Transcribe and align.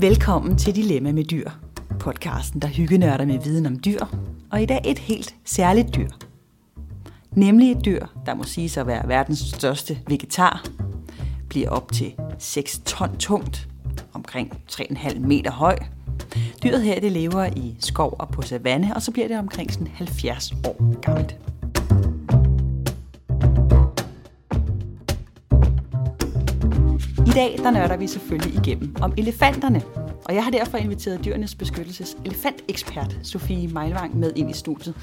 Velkommen 0.00 0.58
til 0.58 0.74
Dilemma 0.74 1.12
med 1.12 1.24
dyr, 1.24 1.50
podcasten, 2.00 2.62
der 2.62 2.68
hyggenørder 2.68 3.24
med 3.24 3.38
viden 3.38 3.66
om 3.66 3.78
dyr, 3.78 4.00
og 4.50 4.62
i 4.62 4.66
dag 4.66 4.80
et 4.84 4.98
helt 4.98 5.34
særligt 5.44 5.94
dyr. 5.96 6.08
Nemlig 7.32 7.72
et 7.72 7.84
dyr, 7.84 8.06
der 8.26 8.34
må 8.34 8.42
sige 8.42 8.80
at 8.80 8.86
være 8.86 9.08
verdens 9.08 9.38
største 9.38 9.98
vegetar, 10.08 10.64
bliver 11.48 11.70
op 11.70 11.92
til 11.92 12.14
6 12.38 12.78
ton 12.84 13.16
tungt, 13.16 13.68
omkring 14.12 14.52
3,5 14.70 15.18
meter 15.18 15.50
høj. 15.50 15.78
Dyret 16.62 16.82
her 16.82 17.00
det 17.00 17.12
lever 17.12 17.44
i 17.56 17.76
skov 17.80 18.16
og 18.18 18.28
på 18.28 18.42
savanne, 18.42 18.92
og 18.94 19.02
så 19.02 19.12
bliver 19.12 19.28
det 19.28 19.38
omkring 19.38 19.72
sådan 19.72 19.88
70 19.94 20.52
år 20.52 21.00
gammelt. 21.00 21.47
Dag 27.38 27.58
der 27.58 27.70
nørder 27.70 27.96
vi 27.96 28.06
selvfølgelig 28.06 28.54
igennem 28.54 28.96
om 29.00 29.12
elefanterne. 29.16 29.82
Og 30.24 30.34
jeg 30.34 30.44
har 30.44 30.50
derfor 30.50 30.78
inviteret 30.78 31.24
Dyrenes 31.24 31.54
Beskyttelses 31.54 32.16
elefantekspert, 32.24 33.18
Sofie 33.22 33.68
Meilvang, 33.68 34.18
med 34.18 34.32
ind 34.36 34.50
i 34.50 34.52
studiet. 34.52 34.94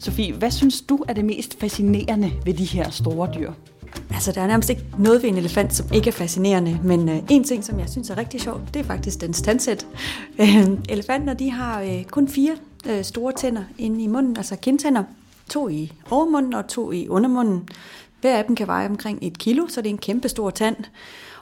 Sofie, 0.00 0.32
hvad 0.32 0.50
synes 0.50 0.80
du 0.80 1.04
er 1.08 1.12
det 1.12 1.24
mest 1.24 1.60
fascinerende 1.60 2.32
ved 2.44 2.54
de 2.54 2.64
her 2.64 2.90
store 2.90 3.28
dyr? 3.34 3.52
Altså, 4.10 4.32
der 4.32 4.40
er 4.40 4.46
nærmest 4.46 4.70
ikke 4.70 4.84
noget 4.98 5.22
ved 5.22 5.30
en 5.30 5.36
elefant, 5.36 5.74
som 5.74 5.86
ikke 5.94 6.08
er 6.08 6.12
fascinerende, 6.12 6.80
men 6.84 7.08
øh, 7.08 7.16
en 7.30 7.44
ting, 7.44 7.64
som 7.64 7.78
jeg 7.78 7.88
synes 7.88 8.10
er 8.10 8.16
rigtig 8.16 8.40
sjovt, 8.40 8.74
det 8.74 8.80
er 8.80 8.84
faktisk 8.84 9.20
dens 9.20 9.42
tandsæt. 9.42 9.86
Øh, 10.40 10.68
elefanter, 10.88 11.34
de 11.34 11.50
har 11.50 11.82
øh, 11.82 12.04
kun 12.04 12.28
fire 12.28 12.56
øh, 12.88 13.04
store 13.04 13.32
tænder 13.32 13.62
inde 13.78 14.04
i 14.04 14.06
munden, 14.06 14.36
altså 14.36 14.56
kindtænder. 14.56 15.04
To 15.48 15.68
i 15.68 15.92
overmunden 16.10 16.54
og 16.54 16.68
to 16.68 16.92
i 16.92 17.08
undermunden. 17.08 17.68
Hver 18.20 18.38
af 18.38 18.44
dem 18.44 18.56
kan 18.56 18.66
veje 18.66 18.88
omkring 18.88 19.18
et 19.22 19.38
kilo, 19.38 19.66
så 19.68 19.80
det 19.80 19.86
er 19.86 19.90
en 19.90 19.98
kæmpe 19.98 20.28
stor 20.28 20.50
tand. 20.50 20.76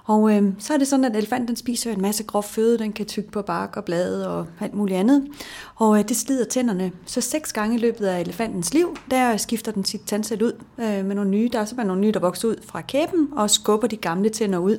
Og 0.09 0.37
øh, 0.37 0.43
så 0.59 0.75
er 0.75 0.79
det 0.79 0.89
sådan, 0.89 1.05
at 1.05 1.17
elefanten 1.17 1.57
spiser 1.57 1.93
en 1.93 2.03
masse 2.03 2.25
grov 2.25 2.43
føde, 2.43 2.79
den 2.79 2.93
kan 2.93 3.07
tygge 3.07 3.31
på 3.31 3.43
bark 3.43 3.77
og 3.77 3.85
blade 3.85 4.29
og 4.29 4.47
alt 4.61 4.75
muligt 4.75 4.99
andet. 4.99 5.29
Og 5.75 5.99
øh, 5.99 6.09
det 6.09 6.17
slider 6.17 6.45
tænderne. 6.45 6.93
Så 7.07 7.21
seks 7.21 7.53
gange 7.53 7.77
i 7.77 7.79
løbet 7.79 8.07
af 8.07 8.21
elefantens 8.21 8.75
liv, 8.75 8.97
der 9.11 9.37
skifter 9.37 9.73
den 9.73 9.85
sit 9.85 10.01
tandsæt 10.07 10.43
ud 10.43 10.53
øh, 10.79 11.05
med 11.05 11.15
nogle 11.15 11.31
nye. 11.31 11.49
Der 11.53 11.61
er 11.61 11.65
simpelthen 11.65 11.87
nogle 11.87 12.01
nye, 12.01 12.13
der 12.13 12.21
vokser 12.21 12.49
ud 12.49 12.57
fra 12.67 12.81
kæben 12.81 13.29
og 13.37 13.51
skubber 13.51 13.87
de 13.87 13.97
gamle 13.97 14.29
tænder 14.29 14.59
ud. 14.59 14.79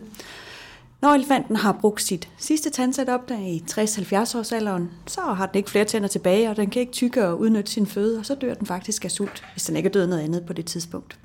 Når 1.01 1.09
elefanten 1.09 1.55
har 1.55 1.71
brugt 1.81 2.01
sit 2.01 2.29
sidste 2.37 2.69
tandsæt 2.69 3.09
op 3.09 3.29
der 3.29 3.39
i 3.39 3.63
60-70 3.71 4.37
års 4.37 4.51
alderen, 4.51 4.89
så 5.07 5.21
har 5.21 5.45
den 5.45 5.57
ikke 5.57 5.69
flere 5.69 5.85
tænder 5.85 6.07
tilbage, 6.07 6.49
og 6.49 6.57
den 6.57 6.69
kan 6.69 6.79
ikke 6.79 6.91
tykke 6.91 7.27
og 7.27 7.39
udnytte 7.39 7.71
sin 7.71 7.85
føde, 7.85 8.19
og 8.19 8.25
så 8.25 8.35
dør 8.35 8.53
den 8.53 8.67
faktisk 8.67 9.05
af 9.05 9.11
sult, 9.11 9.43
hvis 9.53 9.63
den 9.63 9.75
ikke 9.75 9.87
er 9.87 9.93
død 9.93 10.07
noget 10.07 10.23
andet 10.23 10.45
på 10.45 10.53
det 10.53 10.65
tidspunkt. 10.65 11.17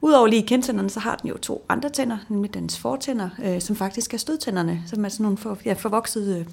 Udover 0.00 0.26
lige 0.26 0.42
kendtænderne, 0.42 0.90
så 0.90 1.00
har 1.00 1.16
den 1.16 1.28
jo 1.28 1.38
to 1.38 1.64
andre 1.68 1.88
tænder, 1.88 2.18
nemlig 2.28 2.54
dens 2.54 2.78
fortænder, 2.78 3.28
øh, 3.44 3.60
som 3.60 3.76
faktisk 3.76 4.14
er 4.14 4.18
stødtænderne, 4.18 4.82
som 4.86 5.04
er 5.04 5.08
sådan 5.08 5.22
nogle 5.22 5.38
for, 5.38 5.58
ja, 5.64 5.72
forvoksede 5.72 6.46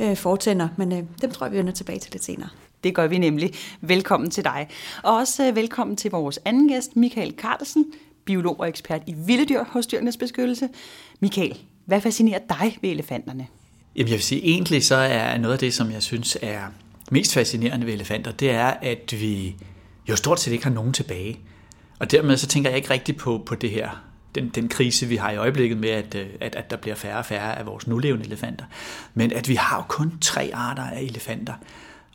øh, 0.00 0.16
fortænder, 0.16 0.68
men 0.76 0.92
øh, 0.92 1.02
dem 1.22 1.30
tror 1.30 1.46
jeg, 1.46 1.52
vi 1.52 1.58
vender 1.58 1.72
tilbage 1.72 1.98
til 1.98 2.12
lidt 2.12 2.24
senere. 2.24 2.48
Det 2.84 2.94
gør 2.94 3.06
vi 3.06 3.18
nemlig. 3.18 3.54
Velkommen 3.80 4.30
til 4.30 4.44
dig. 4.44 4.68
Og 5.02 5.16
også 5.16 5.48
øh, 5.48 5.56
velkommen 5.56 5.96
til 5.96 6.10
vores 6.10 6.38
anden 6.44 6.68
gæst, 6.68 6.96
Michael 6.96 7.34
Carlsen, 7.38 7.84
biolog 8.24 8.60
og 8.60 8.68
ekspert 8.68 9.02
i 9.06 9.14
vildedyr 9.26 9.64
hos 9.68 9.86
Dyrenes 9.86 10.16
Beskyttelse. 10.16 10.68
Michael, 11.20 11.58
hvad 11.84 12.00
fascinerer 12.00 12.40
dig 12.48 12.78
ved 12.82 12.90
elefanterne? 12.90 13.46
Jamen 13.96 14.08
jeg 14.08 14.14
vil 14.14 14.22
sige, 14.22 14.44
egentlig 14.44 14.84
så 14.84 14.94
er 14.94 15.38
noget 15.38 15.52
af 15.52 15.58
det, 15.58 15.74
som 15.74 15.90
jeg 15.90 16.02
synes 16.02 16.38
er 16.42 16.60
mest 17.10 17.34
fascinerende 17.34 17.86
ved 17.86 17.94
elefanter, 17.94 18.32
det 18.32 18.50
er, 18.50 18.66
at 18.66 19.14
vi 19.20 19.56
jo 20.08 20.16
stort 20.16 20.40
set 20.40 20.52
ikke 20.52 20.64
har 20.64 20.72
nogen 20.72 20.92
tilbage. 20.92 21.38
Og 21.98 22.10
dermed 22.10 22.36
så 22.36 22.46
tænker 22.46 22.70
jeg 22.70 22.76
ikke 22.76 22.90
rigtigt 22.90 23.18
på, 23.18 23.42
på 23.46 23.54
det 23.54 23.70
her, 23.70 23.90
den, 24.34 24.48
den 24.48 24.68
krise, 24.68 25.06
vi 25.06 25.16
har 25.16 25.30
i 25.30 25.36
øjeblikket 25.36 25.78
med, 25.78 25.88
at, 25.88 26.14
øh, 26.14 26.26
at, 26.40 26.54
at 26.54 26.70
der 26.70 26.76
bliver 26.76 26.96
færre 26.96 27.18
og 27.18 27.26
færre 27.26 27.58
af 27.58 27.66
vores 27.66 27.86
nulevende 27.86 28.26
elefanter. 28.26 28.64
Men 29.14 29.32
at 29.32 29.48
vi 29.48 29.54
har 29.54 29.76
jo 29.76 29.82
kun 29.88 30.12
tre 30.20 30.50
arter 30.54 30.82
af 30.82 31.00
elefanter. 31.00 31.54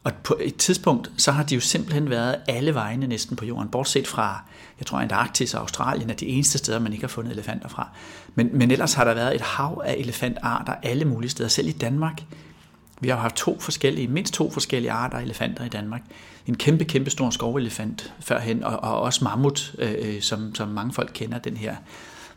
Og 0.03 0.11
på 0.23 0.37
et 0.41 0.55
tidspunkt, 0.55 1.11
så 1.17 1.31
har 1.31 1.43
de 1.43 1.55
jo 1.55 1.61
simpelthen 1.61 2.09
været 2.09 2.35
alle 2.47 2.73
vegne 2.73 3.07
næsten 3.07 3.35
på 3.35 3.45
jorden, 3.45 3.69
bortset 3.69 4.07
fra, 4.07 4.43
jeg 4.79 4.87
tror, 4.87 4.99
Antarktis 4.99 5.53
og 5.53 5.61
Australien 5.61 6.09
er 6.09 6.13
de 6.13 6.27
eneste 6.27 6.57
steder, 6.57 6.79
man 6.79 6.93
ikke 6.93 7.03
har 7.03 7.09
fundet 7.09 7.31
elefanter 7.31 7.69
fra. 7.69 7.89
Men, 8.35 8.49
men 8.53 8.71
ellers 8.71 8.93
har 8.93 9.03
der 9.03 9.13
været 9.13 9.35
et 9.35 9.41
hav 9.41 9.81
af 9.85 9.93
elefantarter 9.93 10.73
alle 10.83 11.05
mulige 11.05 11.29
steder, 11.29 11.49
selv 11.49 11.67
i 11.67 11.71
Danmark. 11.71 12.21
Vi 12.99 13.09
har 13.09 13.15
haft 13.15 13.35
to 13.35 13.59
forskellige, 13.59 14.07
mindst 14.07 14.33
to 14.33 14.51
forskellige 14.51 14.91
arter 14.91 15.17
af 15.17 15.21
elefanter 15.21 15.65
i 15.65 15.69
Danmark. 15.69 16.01
En 16.47 16.55
kæmpe, 16.55 16.85
kæmpe 16.85 17.09
stor 17.09 17.29
skovelefant 17.29 18.13
førhen, 18.19 18.63
og, 18.63 18.83
og 18.83 19.01
også 19.01 19.23
mammut, 19.23 19.75
øh, 19.77 19.95
øh 19.99 20.21
som, 20.21 20.55
som 20.55 20.67
mange 20.67 20.93
folk 20.93 21.11
kender, 21.13 21.39
den 21.39 21.57
her 21.57 21.75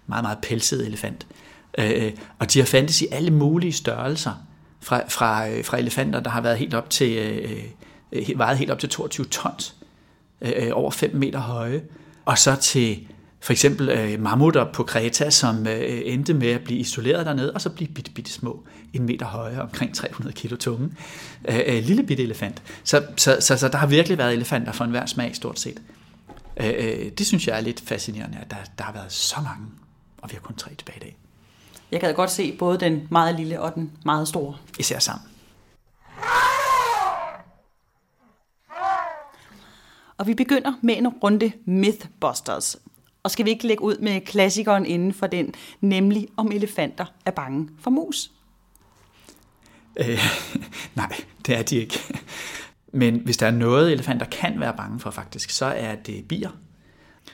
meget, 0.07 0.25
meget 0.25 0.39
pelsede 0.43 0.87
elefant. 0.87 1.27
Øh, 1.79 1.91
øh 1.97 2.13
og 2.39 2.53
de 2.53 2.59
har 2.59 2.67
fandtes 2.67 3.03
i 3.03 3.07
alle 3.11 3.31
mulige 3.31 3.73
størrelser, 3.73 4.33
fra, 4.81 5.03
fra, 5.09 5.49
øh, 5.49 5.65
fra 5.65 5.79
elefanter, 5.79 6.21
der 6.21 6.31
har 6.31 6.41
været 6.41 6.59
helt 6.59 6.75
op 6.75 6.91
til, 6.91 7.19
øh, 8.13 8.39
vejet 8.39 8.59
helt 8.59 8.71
op 8.71 8.79
til 8.79 8.89
22 8.89 9.27
tons, 9.27 9.75
øh, 10.41 10.71
over 10.73 10.91
5 10.91 11.15
meter 11.15 11.39
høje, 11.39 11.83
og 12.25 12.39
så 12.39 12.57
til 12.57 13.07
for 13.43 13.53
eksempel 13.53 13.89
øh, 13.89 14.21
mammutter 14.21 14.73
på 14.73 14.83
Kreta, 14.83 15.31
som 15.31 15.67
øh, 15.67 16.01
endte 16.05 16.35
med 16.35 16.49
at 16.49 16.65
blive 16.65 16.81
isoleret 16.81 17.27
dernede, 17.27 17.53
og 17.53 17.61
så 17.61 17.71
blive 17.71 17.89
bitte, 17.89 18.11
bitte 18.11 18.33
små, 18.33 18.65
en 18.93 19.07
meter 19.07 19.27
høje, 19.27 19.61
omkring 19.61 19.95
300 19.95 20.37
kilo 20.37 20.57
tunge. 20.57 20.91
Øh, 21.49 21.61
øh, 21.67 21.85
lille 21.85 22.03
bitte 22.03 22.23
elefant. 22.23 22.63
Så, 22.85 23.05
så, 23.17 23.37
så, 23.41 23.57
så 23.57 23.69
der 23.69 23.79
har 23.79 23.87
virkelig 23.87 24.19
været 24.19 24.33
elefanter 24.33 24.73
for 24.73 24.85
enhver 24.85 25.07
smag, 25.07 25.37
stort 25.37 25.61
set. 25.61 25.83
Øh, 26.57 26.69
øh, 26.79 27.11
det 27.19 27.27
synes 27.27 27.49
jeg 27.49 27.57
er 27.57 27.61
lidt 27.61 27.81
fascinerende, 27.81 28.39
at 28.41 28.51
der, 28.51 28.57
der 28.79 28.85
har 28.85 28.93
været 28.93 29.13
så 29.13 29.37
mange, 29.45 29.67
og 30.19 30.31
vi 30.31 30.35
har 30.35 30.41
kun 30.41 30.57
tre 30.57 30.75
tilbage 30.75 30.97
i 30.97 31.01
dag. 31.01 31.17
Jeg 31.93 32.01
kan 32.01 32.15
godt 32.15 32.31
se 32.31 32.57
både 32.59 32.79
den 32.79 33.09
meget 33.11 33.37
lille 33.37 33.61
og 33.61 33.75
den 33.75 33.93
meget 34.05 34.29
store. 34.29 34.57
Især 34.79 34.99
sammen. 34.99 35.27
Og 40.19 40.27
vi 40.27 40.35
begynder 40.35 40.73
med 40.83 40.97
en 40.97 41.09
runde 41.09 41.53
Mythbusters. 41.65 42.77
Og 43.23 43.31
skal 43.31 43.45
vi 43.45 43.51
ikke 43.51 43.67
lægge 43.67 43.83
ud 43.83 43.97
med 43.99 44.21
klassikeren 44.21 44.87
inden 44.87 45.15
for 45.15 45.27
den, 45.27 45.55
nemlig 45.81 46.29
om 46.37 46.53
elefanter 46.53 47.05
er 47.27 47.31
bange 47.31 47.69
for 47.81 47.91
mus? 47.91 48.31
Øh, 49.97 50.19
nej, 50.95 51.13
det 51.47 51.59
er 51.59 51.63
de 51.63 51.77
ikke. 51.77 52.01
Men 52.93 53.17
hvis 53.17 53.37
der 53.37 53.47
er 53.47 53.51
noget, 53.51 53.93
elefanter 53.93 54.27
kan 54.27 54.61
være 54.61 54.77
bange 54.77 55.01
for 55.01 55.11
faktisk, 55.11 55.51
så 55.51 55.65
er 55.65 55.95
det 55.95 56.29
bier. 56.29 56.51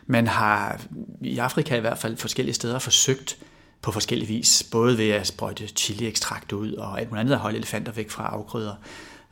Man 0.06 0.26
har 0.26 0.80
i 1.20 1.38
Afrika 1.38 1.76
i 1.76 1.80
hvert 1.80 1.98
fald 1.98 2.16
forskellige 2.16 2.54
steder 2.54 2.78
forsøgt 2.78 3.38
på 3.82 3.92
forskellige 3.92 4.28
vis, 4.28 4.68
både 4.72 4.98
ved 4.98 5.10
at 5.10 5.26
sprøjte 5.26 5.68
chiliekstrakt 5.68 6.52
ud 6.52 6.72
og 6.72 7.00
alt 7.00 7.08
muligt 7.08 7.20
andet 7.20 7.34
at 7.34 7.40
holde 7.40 7.58
elefanter 7.58 7.92
væk 7.92 8.10
fra 8.10 8.26
afgrøder. 8.26 8.74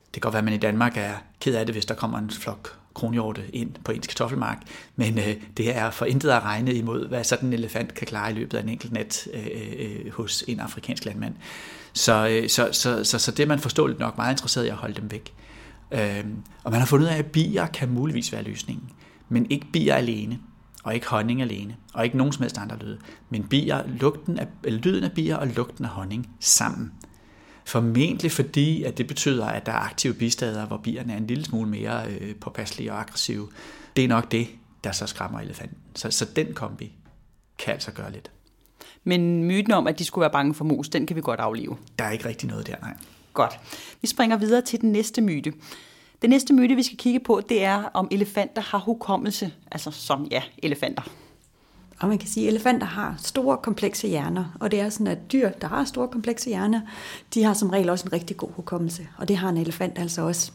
Det 0.06 0.12
kan 0.12 0.21
godt 0.21 0.33
være, 0.33 0.38
at 0.38 0.44
man 0.44 0.55
i 0.55 0.59
Danmark 0.59 0.97
er 0.97 1.15
ked 1.41 1.55
af 1.55 1.67
det, 1.67 1.75
hvis 1.75 1.87
der 1.87 1.94
kommer 1.94 2.19
en 2.19 2.31
flok 2.31 2.78
kronhjorte 2.97 3.43
ind 3.53 3.71
på 3.84 3.93
ens 3.93 4.07
kartoffelmark, 4.07 4.59
men 4.97 5.19
øh, 5.19 5.34
det 5.57 5.77
er 5.77 5.91
for 5.91 6.05
intet 6.05 6.31
at 6.31 6.43
regne 6.43 6.75
imod, 6.75 7.09
hvad 7.09 7.25
sådan 7.25 7.49
en 7.49 7.53
elefant 7.53 7.95
kan 7.95 8.07
klare 8.07 8.31
i 8.31 8.34
løbet 8.34 8.57
af 8.57 8.62
en 8.62 8.69
enkelt 8.69 8.93
nat 8.93 9.29
øh, 9.34 9.47
øh 9.79 10.12
hos 10.12 10.45
en 10.49 10.61
afrikansk 10.61 11.05
landmand. 11.05 11.35
Så, 11.93 12.29
øh, 12.29 12.49
så, 12.49 12.69
så, 12.73 13.05
så, 13.05 13.19
så 13.19 13.31
det 13.31 13.43
er 13.43 13.47
man 13.47 13.59
forståeligt 13.59 14.01
nok 14.01 14.17
meget 14.17 14.33
interesseret 14.33 14.65
i 14.65 14.69
at 14.69 14.75
holde 14.75 15.01
dem 15.01 15.11
væk. 15.11 15.35
Øh, 15.93 16.25
og 16.65 16.71
man 16.71 16.81
har 16.81 16.87
fundet 16.87 17.06
ud 17.06 17.11
af, 17.11 17.19
at 17.19 17.27
bier 17.27 17.67
kan 17.67 17.91
muligvis 17.91 18.33
være 18.33 18.43
løsningen, 18.43 18.89
men 19.29 19.47
ikke 19.51 19.67
bier 19.73 19.95
alene, 19.95 20.39
og 20.85 20.95
ikke 20.95 21.06
honning 21.06 21.43
alene, 21.43 21.77
og 21.95 22.05
ikke 22.05 22.17
nogen 22.17 22.33
som 22.33 22.43
helst 22.43 22.59
andre 22.59 22.79
lyde, 22.79 22.99
men 23.31 23.45
bier, 23.45 23.83
lugten 23.87 24.39
af, 24.39 24.47
eller 24.65 24.81
lyden 24.81 25.05
af 25.05 25.12
bier 25.12 25.37
og 25.37 25.47
lugten 25.47 25.85
af 25.85 25.91
honning 25.91 26.29
sammen. 26.41 26.93
Formentlig 27.66 28.32
fordi, 28.32 28.82
at 28.82 28.99
det 28.99 29.06
betyder, 29.06 29.47
at 29.47 29.66
der 29.66 29.72
er 29.72 29.77
aktive 29.77 30.15
bistader, 30.15 30.66
hvor 30.66 30.77
bierne 30.77 31.12
er 31.12 31.16
en 31.16 31.27
lille 31.27 31.44
smule 31.44 31.71
mere 31.71 32.06
øh, 32.06 32.34
påpasselige 32.34 32.93
og 32.93 33.00
aggressive. 33.00 33.49
Det 33.97 34.04
er 34.04 34.09
nok 34.09 34.32
det, 34.32 34.49
der 34.84 34.93
så 34.93 35.06
skræmmer 35.06 35.41
elefanten. 35.41 35.79
Så, 35.94 36.11
så 36.11 36.25
den 36.25 36.55
kombi 36.55 36.93
kan 37.58 37.75
altså 37.75 37.93
gøre 37.93 38.12
lidt. 38.12 38.31
Men 39.05 39.44
myten 39.44 39.73
om, 39.73 39.87
at 39.87 39.99
de 39.99 40.05
skulle 40.05 40.23
være 40.23 40.31
bange 40.31 40.55
for 40.55 40.64
mus, 40.64 40.88
den 40.88 41.06
kan 41.06 41.17
vi 41.17 41.20
godt 41.20 41.41
aflive. 41.41 41.76
Der 41.99 42.05
er 42.05 42.11
ikke 42.11 42.29
rigtig 42.29 42.49
noget 42.49 42.67
der, 42.67 42.76
nej. 42.82 42.94
Godt. 43.35 43.58
Vi 44.02 44.08
springer 44.08 44.37
videre 44.37 44.62
til 44.62 44.81
den 44.81 44.93
næste 44.93 45.20
myte. 45.20 45.52
Den 46.23 46.31
næste 46.31 46.55
myte, 46.55 46.75
vi 46.75 46.82
skal 46.82 46.99
kigge 46.99 47.20
på, 47.20 47.41
det 47.49 47.64
er, 47.64 47.82
om 47.82 48.08
elefanter 48.11 48.62
har 48.62 48.79
hukommelse. 48.79 49.52
Altså 49.73 49.91
som, 49.91 50.29
ja, 50.31 50.43
elefanter. 50.58 51.02
Og 52.00 52.08
man 52.08 52.19
kan 52.19 52.28
sige, 52.28 52.46
at 52.46 52.50
elefanter 52.52 52.87
har 52.87 53.14
store, 53.22 53.56
komplekse 53.56 54.08
hjerner, 54.08 54.44
og 54.60 54.70
det 54.70 54.81
er 54.81 54.88
sådan, 54.88 55.06
at 55.06 55.32
dyr, 55.32 55.50
der 55.50 55.69
har 55.69 55.84
store, 55.84 56.08
komplekse 56.08 56.48
hjerner, 56.48 56.81
de 57.34 57.44
har 57.44 57.54
som 57.54 57.70
regel 57.70 57.90
også 57.90 58.06
en 58.06 58.12
rigtig 58.12 58.37
god 58.37 58.48
hukommelse, 58.52 59.06
og 59.19 59.28
det 59.28 59.37
har 59.37 59.48
en 59.48 59.56
elefant 59.56 59.98
altså 59.98 60.22
også. 60.22 60.52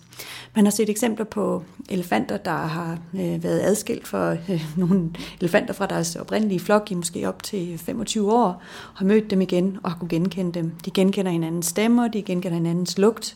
Man 0.55 0.65
har 0.65 0.71
set 0.71 0.89
eksempler 0.89 1.25
på 1.25 1.63
elefanter, 1.89 2.37
der 2.37 2.51
har 2.51 2.99
øh, 3.13 3.43
været 3.43 3.59
adskilt 3.59 4.07
for 4.07 4.29
øh, 4.29 4.63
nogle 4.77 5.09
elefanter 5.39 5.73
fra 5.73 5.85
deres 5.85 6.15
oprindelige 6.15 6.59
flok 6.59 6.91
i 6.91 6.93
måske 6.93 7.27
op 7.27 7.43
til 7.43 7.77
25 7.77 8.33
år, 8.33 8.61
har 8.95 9.05
mødt 9.05 9.31
dem 9.31 9.41
igen 9.41 9.77
og 9.83 9.91
har 9.91 9.99
kunne 9.99 10.09
genkende 10.09 10.51
dem. 10.59 10.71
De 10.85 10.91
genkender 10.91 11.31
hinandens 11.31 11.65
stemmer, 11.65 12.07
de 12.07 12.21
genkender 12.21 12.57
hinandens 12.57 12.97
lugt. 12.97 13.35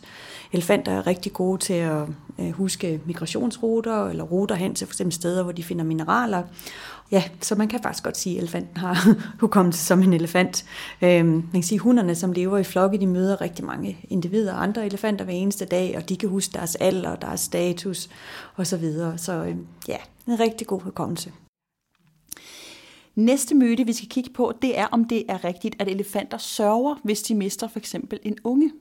Elefanter 0.52 0.92
er 0.92 1.06
rigtig 1.06 1.32
gode 1.32 1.58
til 1.58 1.74
at 1.74 2.02
øh, 2.38 2.50
huske 2.50 3.00
migrationsruter 3.06 4.06
eller 4.06 4.24
ruter 4.24 4.54
hen 4.54 4.74
til 4.74 4.86
f.eks. 4.86 5.14
steder, 5.14 5.42
hvor 5.42 5.52
de 5.52 5.62
finder 5.62 5.84
mineraler. 5.84 6.42
Ja, 7.10 7.22
så 7.40 7.54
man 7.54 7.68
kan 7.68 7.82
faktisk 7.82 8.04
godt 8.04 8.16
sige, 8.16 8.36
at 8.36 8.42
elefanten 8.42 8.76
har 8.76 9.14
hukommelse 9.40 9.84
som 9.84 10.02
en 10.02 10.12
elefant. 10.12 10.64
Øhm, 11.02 11.28
man 11.28 11.50
kan 11.52 11.62
sige, 11.62 11.76
at 11.76 11.80
hunderne, 11.80 12.14
som 12.14 12.32
lever 12.32 12.58
i 12.58 12.64
flokke, 12.64 12.98
de 12.98 13.06
møder 13.06 13.40
rigtig 13.40 13.64
mange 13.64 13.98
individer 14.08 14.52
og 14.52 14.62
andre 14.62 14.86
elefanter 14.86 15.24
hver 15.24 15.34
eneste 15.34 15.64
dag, 15.64 15.96
og 15.96 16.08
de 16.08 16.16
kan 16.16 16.28
huske 16.28 16.52
deres 16.52 16.74
alder, 16.74 17.16
deres 17.16 17.40
status 17.40 18.08
osv. 18.56 18.64
Så, 18.64 18.76
videre. 18.76 19.18
så 19.18 19.32
øhm, 19.32 19.66
ja, 19.88 19.96
en 20.28 20.40
rigtig 20.40 20.66
god 20.66 20.80
hukommelse. 20.80 21.32
Næste 23.14 23.54
myte, 23.54 23.86
vi 23.86 23.92
skal 23.92 24.08
kigge 24.08 24.30
på, 24.30 24.52
det 24.62 24.78
er, 24.78 24.86
om 24.86 25.04
det 25.04 25.24
er 25.28 25.44
rigtigt, 25.44 25.76
at 25.78 25.88
elefanter 25.88 26.38
sørger, 26.38 26.94
hvis 27.04 27.22
de 27.22 27.34
mister 27.34 27.68
for 27.68 27.78
eksempel 27.78 28.18
en 28.22 28.36
unge. 28.44 28.72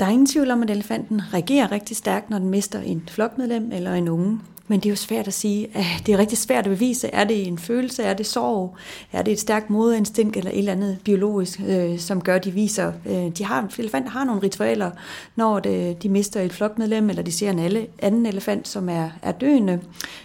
Der 0.00 0.06
er 0.06 0.10
ingen 0.10 0.26
tvivl 0.26 0.50
om, 0.50 0.62
at 0.62 0.70
elefanten 0.70 1.20
reagerer 1.34 1.72
rigtig 1.72 1.96
stærkt, 1.96 2.30
når 2.30 2.38
den 2.38 2.48
mister 2.48 2.80
en 2.80 3.02
flokmedlem 3.08 3.72
eller 3.72 3.94
en 3.94 4.08
unge. 4.08 4.40
Men 4.68 4.80
det 4.80 4.86
er 4.86 4.90
jo 4.90 4.96
svært 4.96 5.26
at 5.26 5.34
sige. 5.34 5.68
at 5.74 5.84
Det 6.06 6.14
er 6.14 6.18
rigtig 6.18 6.38
svært 6.38 6.66
at 6.66 6.70
bevise. 6.70 7.08
Er 7.08 7.24
det 7.24 7.46
en 7.46 7.58
følelse? 7.58 8.02
Er 8.02 8.14
det 8.14 8.26
sorg? 8.26 8.76
Er 9.12 9.22
det 9.22 9.32
et 9.32 9.40
stærkt 9.40 9.70
moderinstinkt 9.70 10.36
eller 10.36 10.50
et 10.50 10.58
eller 10.58 10.72
andet 10.72 10.98
biologisk, 11.04 11.60
øh, 11.68 11.98
som 11.98 12.20
gør, 12.20 12.34
at 12.34 12.44
de 12.44 12.50
viser... 12.50 12.92
Øh, 13.06 13.28
de 13.38 13.44
har, 13.44 13.74
elefanter 13.78 14.10
har 14.10 14.24
nogle 14.24 14.42
ritualer, 14.42 14.90
når 15.36 15.58
det, 15.58 16.02
de 16.02 16.08
mister 16.08 16.40
et 16.40 16.52
flokmedlem, 16.52 17.10
eller 17.10 17.22
de 17.22 17.32
ser 17.32 17.50
en 17.50 17.58
alle, 17.58 17.86
anden 17.98 18.26
elefant, 18.26 18.68
som 18.68 18.88
er, 18.88 19.10
er 19.22 19.32
døende, 19.32 19.80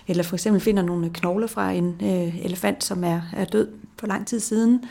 eller 0.08 0.24
for 0.24 0.36
eksempel 0.36 0.62
finder 0.62 0.84
nogle 0.84 1.10
knogler 1.14 1.48
fra 1.48 1.72
en 1.72 1.96
øh, 2.02 2.46
elefant, 2.46 2.84
som 2.84 3.04
er, 3.04 3.22
er 3.34 3.46
død 3.46 3.68
for 4.00 4.08
lang 4.08 4.28
tid 4.28 4.40
siden. 4.40 4.84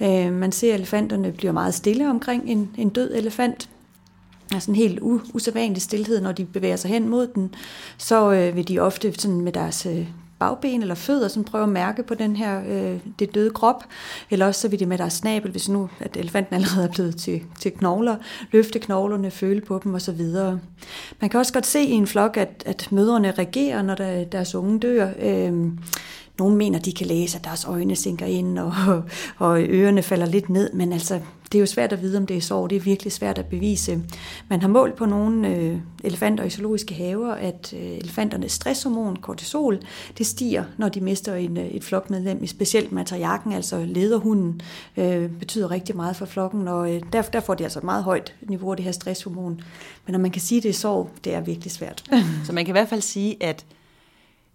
Øh, 0.00 0.32
man 0.32 0.52
ser, 0.52 0.74
at 0.74 0.80
elefanterne 0.80 1.32
bliver 1.32 1.52
meget 1.52 1.74
stille 1.74 2.10
omkring 2.10 2.42
en, 2.46 2.70
en 2.76 2.88
død 2.88 3.14
elefant 3.14 3.68
er 4.54 4.64
en 4.68 4.74
helt 4.74 4.98
usædvanlig 5.34 5.82
stillhed, 5.82 6.20
når 6.20 6.32
de 6.32 6.44
bevæger 6.44 6.76
sig 6.76 6.90
hen 6.90 7.08
mod 7.08 7.26
den, 7.26 7.54
så 7.98 8.32
øh, 8.32 8.56
vil 8.56 8.68
de 8.68 8.78
ofte 8.78 9.12
sådan 9.12 9.40
med 9.40 9.52
deres 9.52 9.86
øh, 9.86 10.08
bagben 10.38 10.82
eller 10.82 10.94
fødder 10.94 11.28
sådan 11.28 11.44
prøve 11.44 11.62
at 11.62 11.68
mærke 11.68 12.02
på 12.02 12.14
den 12.14 12.36
her 12.36 12.62
øh, 12.68 13.00
det 13.18 13.34
døde 13.34 13.50
krop, 13.50 13.84
eller 14.30 14.46
også 14.46 14.60
så 14.60 14.68
vil 14.68 14.80
de 14.80 14.86
med 14.86 14.98
deres 14.98 15.12
snabel, 15.12 15.50
hvis 15.50 15.68
nu 15.68 15.88
at 16.00 16.16
elefanten 16.16 16.54
allerede 16.54 16.84
er 16.84 16.92
blevet 16.92 17.16
til, 17.16 17.42
til 17.60 17.72
knogler, 17.72 18.16
løfte 18.52 18.78
knoglerne, 18.78 19.30
føle 19.30 19.60
på 19.60 19.80
dem 19.84 19.94
osv. 19.94 20.20
Man 21.20 21.30
kan 21.30 21.40
også 21.40 21.52
godt 21.52 21.66
se 21.66 21.82
i 21.82 21.92
en 21.92 22.06
flok, 22.06 22.36
at, 22.36 22.62
at 22.66 22.92
mødrene 22.92 23.30
reagerer, 23.30 23.82
når 23.82 23.94
der, 23.94 24.24
deres 24.24 24.54
unge 24.54 24.78
dør. 24.78 25.08
Øh, 25.20 25.52
nogle 26.38 26.56
mener, 26.56 26.78
de 26.78 26.92
kan 26.92 27.06
læse, 27.06 27.38
at 27.38 27.44
deres 27.44 27.64
øjne 27.64 27.96
sinker 27.96 28.26
ind, 28.26 28.58
og, 28.58 28.72
og 29.38 29.62
ørerne 29.62 30.02
falder 30.02 30.26
lidt 30.26 30.48
ned, 30.48 30.72
men 30.72 30.92
altså, 30.92 31.20
det 31.52 31.58
er 31.58 31.60
jo 31.60 31.66
svært 31.66 31.92
at 31.92 32.02
vide, 32.02 32.18
om 32.18 32.26
det 32.26 32.36
er 32.36 32.40
sorg. 32.40 32.70
Det 32.70 32.76
er 32.76 32.80
virkelig 32.80 33.12
svært 33.12 33.38
at 33.38 33.46
bevise. 33.46 34.02
Man 34.48 34.60
har 34.60 34.68
målt 34.68 34.96
på 34.96 35.06
nogle 35.06 35.48
øh, 35.48 35.78
elefanter 36.04 36.44
i 36.44 36.50
zoologiske 36.50 36.94
haver, 36.94 37.32
at 37.32 37.74
øh, 37.76 37.96
elefanternes 37.96 38.52
stresshormon, 38.52 39.16
kortisol, 39.16 39.82
det 40.18 40.26
stiger, 40.26 40.64
når 40.76 40.88
de 40.88 41.00
mister 41.00 41.34
en, 41.34 41.56
øh, 41.56 41.66
et 41.66 41.84
flokmedlem, 41.84 42.46
specielt 42.46 42.92
matriarken, 42.92 43.52
altså 43.52 43.84
lederhunden, 43.84 44.60
øh, 44.96 45.30
betyder 45.30 45.70
rigtig 45.70 45.96
meget 45.96 46.16
for 46.16 46.26
flokken, 46.26 46.68
og 46.68 46.94
øh, 46.94 47.02
derfor, 47.12 47.30
der 47.30 47.40
får 47.40 47.54
de 47.54 47.64
altså 47.64 47.78
et 47.78 47.84
meget 47.84 48.04
højt 48.04 48.34
niveau 48.42 48.70
af 48.70 48.76
det 48.76 48.84
her 48.84 48.92
stresshormon. 48.92 49.60
Men 50.06 50.12
når 50.12 50.18
man 50.18 50.30
kan 50.30 50.42
sige, 50.42 50.58
at 50.58 50.62
det 50.62 50.68
er 50.68 50.72
sorg, 50.74 51.10
det 51.24 51.34
er 51.34 51.40
virkelig 51.40 51.72
svært. 51.72 52.04
Så 52.46 52.52
man 52.52 52.64
kan 52.64 52.72
i 52.72 52.78
hvert 52.78 52.88
fald 52.88 53.00
sige, 53.00 53.36
at 53.40 53.66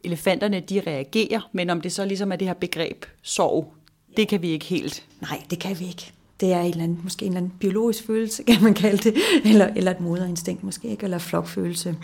elefanterne 0.04 0.60
de 0.60 0.82
reagerer, 0.88 1.50
men 1.52 1.70
om 1.70 1.82
det 1.82 1.92
så 1.92 2.06
ligesom 2.06 2.32
er 2.32 2.36
det 2.36 2.48
her 2.48 2.54
begreb 2.54 3.06
sorg, 3.22 3.74
det 4.18 4.28
kan 4.28 4.42
vi 4.42 4.50
ikke 4.50 4.66
helt. 4.66 5.06
Nej, 5.22 5.44
det 5.50 5.60
kan 5.60 5.80
vi 5.80 5.86
ikke. 5.86 6.14
Det 6.42 6.54
er 6.54 6.62
en 6.62 6.72
eller 6.72 6.84
anden, 6.84 7.00
måske 7.04 7.26
en 7.26 7.32
eller 7.32 7.42
anden 7.42 7.58
biologisk 7.60 8.06
følelse, 8.06 8.44
kan 8.48 8.64
man 8.64 8.74
kalde 8.74 8.98
det, 8.98 9.22
eller, 9.46 9.68
eller 9.76 9.92
et 9.92 10.00
moderinstinkt 10.00 10.64
måske, 10.64 10.88
ikke? 10.88 11.04
eller 11.04 11.18
flokfølelse. 11.18 11.98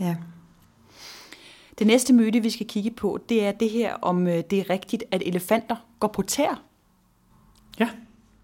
Ja. 0.00 0.16
Det 1.78 1.86
næste 1.86 2.12
myte, 2.12 2.40
vi 2.40 2.50
skal 2.50 2.66
kigge 2.66 2.90
på, 2.90 3.20
det 3.28 3.44
er 3.44 3.52
det 3.52 3.70
her, 3.70 3.94
om 3.94 4.26
øh, 4.26 4.44
det 4.50 4.58
er 4.58 4.70
rigtigt, 4.70 5.04
at 5.10 5.22
elefanter 5.26 5.76
går 6.00 6.08
på 6.08 6.22
tær. 6.22 6.62
Ja, 7.78 7.88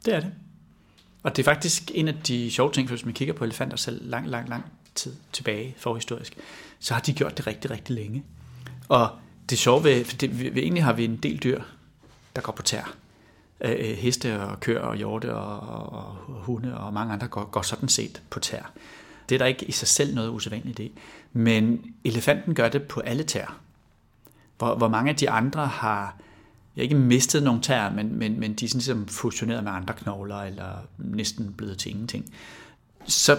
det 0.05 0.15
er 0.15 0.21
det. 0.21 0.33
Og 1.23 1.37
det 1.37 1.43
er 1.43 1.45
faktisk 1.45 1.91
en 1.95 2.09
af 2.09 2.15
de 2.15 2.51
sjove 2.51 2.73
ting, 2.73 2.89
hvis 2.89 3.05
man 3.05 3.15
kigger 3.15 3.35
på 3.35 3.45
elefanter 3.45 3.77
selv 3.77 4.11
lang, 4.11 4.29
lang, 4.29 4.49
lang 4.49 4.65
tid 4.95 5.15
tilbage 5.33 5.75
forhistorisk, 5.79 6.37
så 6.79 6.95
har 6.95 7.01
de 7.01 7.13
gjort 7.13 7.37
det 7.37 7.47
rigtig, 7.47 7.71
rigtig 7.71 7.95
længe. 7.95 8.25
Og 8.89 9.09
det 9.51 9.59
sjove 9.59 9.85
ved, 9.85 10.05
for 10.05 10.17
det, 10.17 10.55
vi, 10.55 10.61
egentlig 10.61 10.85
har 10.85 10.93
vi 10.93 11.05
en 11.05 11.17
del 11.17 11.39
dyr, 11.43 11.63
der 12.37 12.43
går 12.43 12.53
på 12.53 12.63
tær. 12.63 12.95
Øh, 13.65 13.71
øh, 13.79 13.97
heste 13.97 14.41
og 14.41 14.61
køer 14.61 14.81
og 14.81 14.97
hjorte 14.97 15.35
og, 15.35 15.61
og, 15.61 15.93
og 15.93 16.17
hunde 16.27 16.79
og 16.79 16.93
mange 16.93 17.13
andre 17.13 17.27
går, 17.27 17.45
går 17.45 17.63
sådan 17.63 17.89
set 17.89 18.23
på 18.31 18.41
tær. 18.41 18.73
Det 19.29 19.35
er 19.35 19.39
der 19.39 19.47
ikke 19.47 19.67
i 19.67 19.73
sig 19.73 19.89
selv 19.89 20.15
noget 20.15 20.29
usædvanligt 20.29 20.79
i. 20.79 20.93
Men 21.33 21.95
elefanten 22.05 22.55
gør 22.55 22.69
det 22.69 22.83
på 22.83 23.01
alle 23.01 23.23
tær. 23.23 23.57
Hvor, 24.59 24.75
hvor 24.75 24.89
mange 24.89 25.11
af 25.11 25.17
de 25.17 25.31
andre 25.31 25.67
har 25.67 26.17
jeg 26.77 26.83
ikke 26.83 26.97
mistet 26.97 27.43
nogle 27.43 27.61
tær, 27.61 27.91
men, 27.91 28.19
men, 28.19 28.41
men 28.41 28.55
de 28.55 28.65
er 28.65 28.69
sådan 28.69 28.79
ligesom 28.79 29.09
fusioneret 29.09 29.65
med 29.65 29.73
andre 29.73 29.95
knogler, 29.95 30.37
eller 30.37 30.73
næsten 30.99 31.53
blevet 31.53 31.79
til 31.79 31.91
ingenting. 31.91 32.33
Så 33.07 33.39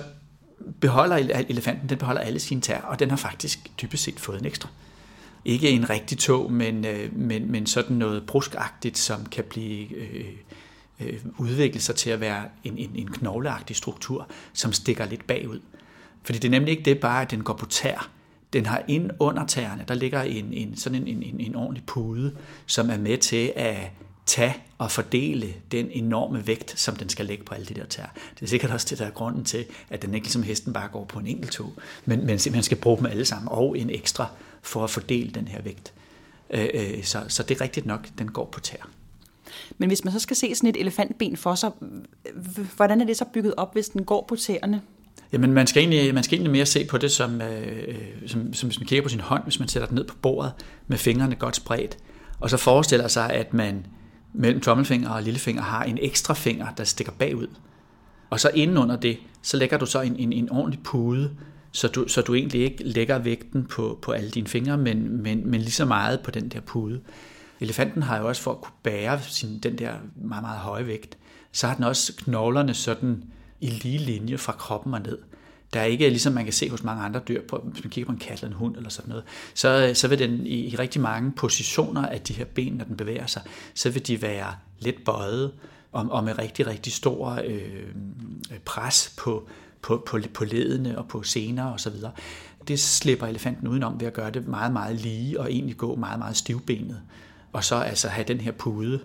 beholder 0.79 1.15
elefanten, 1.49 1.89
den 1.89 1.97
beholder 1.97 2.21
alle 2.21 2.39
sine 2.39 2.61
tær, 2.61 2.81
og 2.81 2.99
den 2.99 3.09
har 3.09 3.17
faktisk 3.17 3.81
dybest 3.81 4.03
set 4.03 4.19
fået 4.19 4.39
en 4.39 4.45
ekstra 4.45 4.69
ikke 5.45 5.69
en 5.69 5.89
rigtig 5.89 6.17
tog, 6.17 6.51
men, 6.51 6.85
øh, 6.85 7.17
men, 7.17 7.51
men 7.51 7.65
sådan 7.65 7.97
noget 7.97 8.25
bruskagtigt, 8.25 8.97
som 8.97 9.25
kan 9.25 9.43
blive 9.43 9.95
øh, 9.95 10.25
øh, 10.99 11.19
udvikle 11.37 11.81
sig 11.81 11.95
til 11.95 12.09
at 12.09 12.19
være 12.19 12.43
en, 12.63 12.77
en, 12.77 12.91
en 12.95 13.07
knogleagtig 13.07 13.75
struktur, 13.75 14.27
som 14.53 14.73
stikker 14.73 15.05
lidt 15.05 15.27
bagud. 15.27 15.59
Fordi 16.23 16.39
det 16.39 16.47
er 16.47 16.51
nemlig 16.51 16.71
ikke 16.71 16.83
det 16.83 16.99
bare, 16.99 17.21
at 17.21 17.31
den 17.31 17.43
går 17.43 17.53
på 17.53 17.65
tær. 17.65 18.09
Den 18.53 18.65
har 18.65 18.83
ind 18.87 19.09
under 19.19 19.45
tæerne, 19.45 19.85
der 19.87 19.93
ligger 19.93 20.21
en, 20.21 20.53
en, 20.53 20.77
sådan 20.77 21.07
en, 21.07 21.23
en, 21.23 21.39
en 21.39 21.55
ordentlig 21.55 21.83
pude, 21.85 22.35
som 22.65 22.89
er 22.89 22.97
med 22.97 23.17
til 23.17 23.53
at 23.55 23.77
tage 24.25 24.55
og 24.77 24.91
fordele 24.91 25.53
den 25.71 25.89
enorme 25.91 26.47
vægt, 26.47 26.79
som 26.79 26.95
den 26.95 27.09
skal 27.09 27.25
lægge 27.25 27.43
på 27.43 27.53
alle 27.53 27.65
de 27.65 27.73
der 27.73 27.85
tær. 27.85 28.05
Det 28.35 28.41
er 28.41 28.47
sikkert 28.47 28.71
også 28.71 28.87
det, 28.89 28.99
der 28.99 29.05
er 29.05 29.09
grunden 29.09 29.43
til, 29.43 29.65
at 29.89 30.01
den 30.01 30.13
ikke 30.13 30.27
ligesom 30.27 30.43
hesten 30.43 30.73
bare 30.73 30.87
går 30.87 31.05
på 31.05 31.19
en 31.19 31.27
enkelt 31.27 31.51
tog, 31.51 31.73
men, 32.05 32.25
men 32.25 32.39
simpelthen 32.39 32.63
skal 32.63 32.77
bruge 32.77 32.97
dem 32.97 33.05
alle 33.05 33.25
sammen, 33.25 33.47
og 33.51 33.77
en 33.77 33.89
ekstra 33.89 34.27
for 34.63 34.83
at 34.83 34.89
fordele 34.89 35.31
den 35.31 35.48
her 35.48 35.62
vægt. 35.62 35.94
Øh, 36.50 36.68
øh, 36.74 37.04
så, 37.04 37.24
så 37.27 37.44
det 37.44 37.57
er 37.57 37.62
rigtigt 37.62 37.86
nok, 37.86 38.07
den 38.18 38.31
går 38.31 38.45
på 38.45 38.60
tær. 38.60 38.89
Men 39.77 39.89
hvis 39.89 40.04
man 40.04 40.13
så 40.13 40.19
skal 40.19 40.36
se 40.36 40.56
sådan 40.56 40.69
et 40.69 40.80
elefantben 40.80 41.38
for 41.38 41.56
sig, 41.56 41.71
hvordan 42.75 43.01
er 43.01 43.06
det 43.06 43.18
så 43.18 43.25
bygget 43.33 43.54
op, 43.57 43.74
hvis 43.74 43.89
den 43.89 44.04
går 44.04 44.25
på 44.27 44.36
tæerne? 44.36 44.81
Jamen, 45.33 45.54
man 45.54 45.68
skal 45.68 45.80
egentlig, 45.80 46.13
man 46.13 46.24
skal 46.24 46.36
egentlig 46.36 46.51
mere 46.51 46.65
se 46.65 46.86
på 46.86 46.98
det, 46.98 47.12
som, 47.12 47.42
øh, 47.42 47.95
som, 48.27 48.54
som 48.54 48.69
hvis 48.69 48.80
man 48.80 48.88
kigger 48.88 49.04
på 49.04 49.10
sin 49.10 49.19
hånd, 49.19 49.44
hvis 49.44 49.60
man 49.60 49.68
sætter 49.68 49.88
den 49.88 49.95
ned 49.95 50.04
på 50.04 50.15
bordet 50.21 50.51
med 50.88 50.98
fingrene 50.98 51.36
godt 51.36 51.56
spredt, 51.56 51.98
og 52.39 52.50
så 52.50 52.57
forestiller 52.57 53.08
sig, 53.08 53.29
at 53.29 53.53
man 53.53 53.86
mellem 54.34 54.62
tommelfinger 54.62 55.10
og 55.10 55.24
lillefinger 55.24 55.62
har 55.62 55.84
en 55.84 55.98
ekstra 56.01 56.34
finger, 56.34 56.67
der 56.77 56.84
stikker 56.84 57.13
bagud. 57.20 57.48
Og 58.29 58.39
så 58.39 58.50
inden 58.53 58.77
under 58.77 58.96
det, 58.96 59.17
så 59.41 59.58
lægger 59.58 59.77
du 59.77 59.86
så 59.86 60.01
en, 60.01 60.15
en, 60.15 60.34
en 60.34 60.51
ordentlig 60.51 60.79
pude, 60.84 61.32
så 61.74 61.88
du, 61.88 62.08
så 62.08 62.22
du 62.22 62.34
egentlig 62.34 62.62
ikke 62.62 62.84
lægger 62.84 63.18
vægten 63.18 63.65
på, 63.65 64.00
på 64.01 64.12
alle 64.12 64.30
dine 64.30 64.48
fingre, 64.48 64.77
men, 64.77 65.24
men, 65.24 65.50
men 65.50 65.62
lige 65.62 65.72
så 65.72 65.86
meget 65.86 66.20
på 66.22 66.32
den 66.32 66.50
der 66.50 66.60
pude. 66.60 67.01
Elefanten 67.60 68.03
har 68.03 68.18
jo 68.20 68.27
også 68.27 68.42
for 68.42 68.51
at 68.51 68.62
kunne 68.62 68.74
bære 68.84 69.22
sin, 69.22 69.60
den 69.60 69.77
der 69.77 69.94
meget, 70.15 70.44
meget 70.44 70.60
høje 70.60 70.88
vægt, 70.88 71.18
så 71.51 71.68
har 71.68 71.75
den 71.75 71.84
også 71.84 72.15
knoglerne 72.18 72.74
sådan 72.74 73.24
i 73.62 73.68
lige 73.68 73.98
linje 73.98 74.38
fra 74.38 74.51
kroppen 74.51 74.94
og 74.94 75.01
ned. 75.01 75.18
Der 75.74 75.80
er 75.80 75.86
ikke, 75.86 76.10
ligesom 76.10 76.34
man 76.34 76.44
kan 76.44 76.53
se 76.53 76.70
hos 76.70 76.84
mange 76.84 77.03
andre 77.03 77.20
dyr, 77.27 77.42
på, 77.48 77.58
hvis 77.58 77.84
man 77.84 77.92
kigger 77.92 78.06
på 78.06 78.12
en 78.12 78.20
kat 78.20 78.34
eller 78.34 78.48
en 78.48 78.53
hund 78.53 78.75
eller 78.75 78.89
sådan 78.89 79.10
noget, 79.10 79.24
så, 79.53 79.92
så 79.94 80.08
vil 80.08 80.20
den 80.20 80.48
i, 80.48 80.68
i 80.68 80.75
rigtig 80.75 81.01
mange 81.01 81.32
positioner 81.32 82.06
af 82.06 82.22
de 82.22 82.34
her 82.34 82.46
ben, 82.46 82.74
når 82.74 82.86
den 82.86 82.98
bevæger 82.98 83.25
sig, 83.25 83.42
så 83.74 83.89
vil 83.89 84.08
de 84.08 84.22
være 84.22 84.56
lidt 84.80 85.06
bøjet 85.06 85.51
og, 85.92 86.08
og 86.12 86.24
med 86.24 86.39
rigtig, 86.39 86.68
rigtig 86.68 86.94
stor 86.94 87.39
øh, 87.46 87.84
pres 88.65 89.13
på, 89.18 89.48
på, 89.83 90.03
på, 90.05 90.19
på 90.33 90.45
ledene 90.45 90.97
og 90.97 91.07
på 91.07 91.23
sener 91.23 91.65
og 91.65 91.79
så 91.79 91.89
videre. 91.89 92.11
Det 92.67 92.79
slipper 92.79 93.27
elefanten 93.27 93.67
udenom 93.67 93.99
ved 93.99 94.07
at 94.07 94.13
gøre 94.13 94.31
det 94.31 94.47
meget, 94.47 94.73
meget 94.73 94.95
lige 94.95 95.39
og 95.39 95.51
egentlig 95.51 95.77
gå 95.77 95.95
meget, 95.95 96.19
meget 96.19 96.37
stivbenet. 96.37 97.01
Og 97.53 97.63
så 97.63 97.75
altså 97.75 98.07
have 98.07 98.27
den 98.27 98.41
her 98.41 98.51
pude 98.51 98.99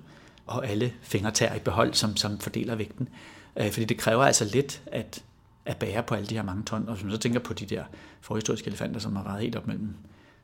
og 0.47 0.69
alle 0.69 0.93
fingertær 1.01 1.55
i 1.55 1.59
behold, 1.59 1.95
som, 1.95 2.17
som 2.17 2.39
fordeler 2.39 2.75
vægten. 2.75 3.09
Øh, 3.57 3.71
fordi 3.71 3.85
det 3.85 3.99
kræver 3.99 4.25
altså 4.25 4.45
lidt 4.45 4.83
at, 4.87 5.23
at 5.65 5.77
bære 5.77 6.03
på 6.03 6.15
alle 6.15 6.27
de 6.27 6.35
her 6.35 6.43
mange 6.43 6.63
ton. 6.63 6.89
Og 6.89 6.95
hvis 6.95 7.05
man 7.05 7.13
så 7.13 7.19
tænker 7.19 7.41
på 7.41 7.53
de 7.53 7.67
der 7.67 7.85
forhistoriske 8.21 8.67
elefanter, 8.67 9.01
som 9.01 9.17
har 9.17 9.23
vejet 9.23 9.43
helt 9.43 9.57
op 9.57 9.67
mellem 9.67 9.95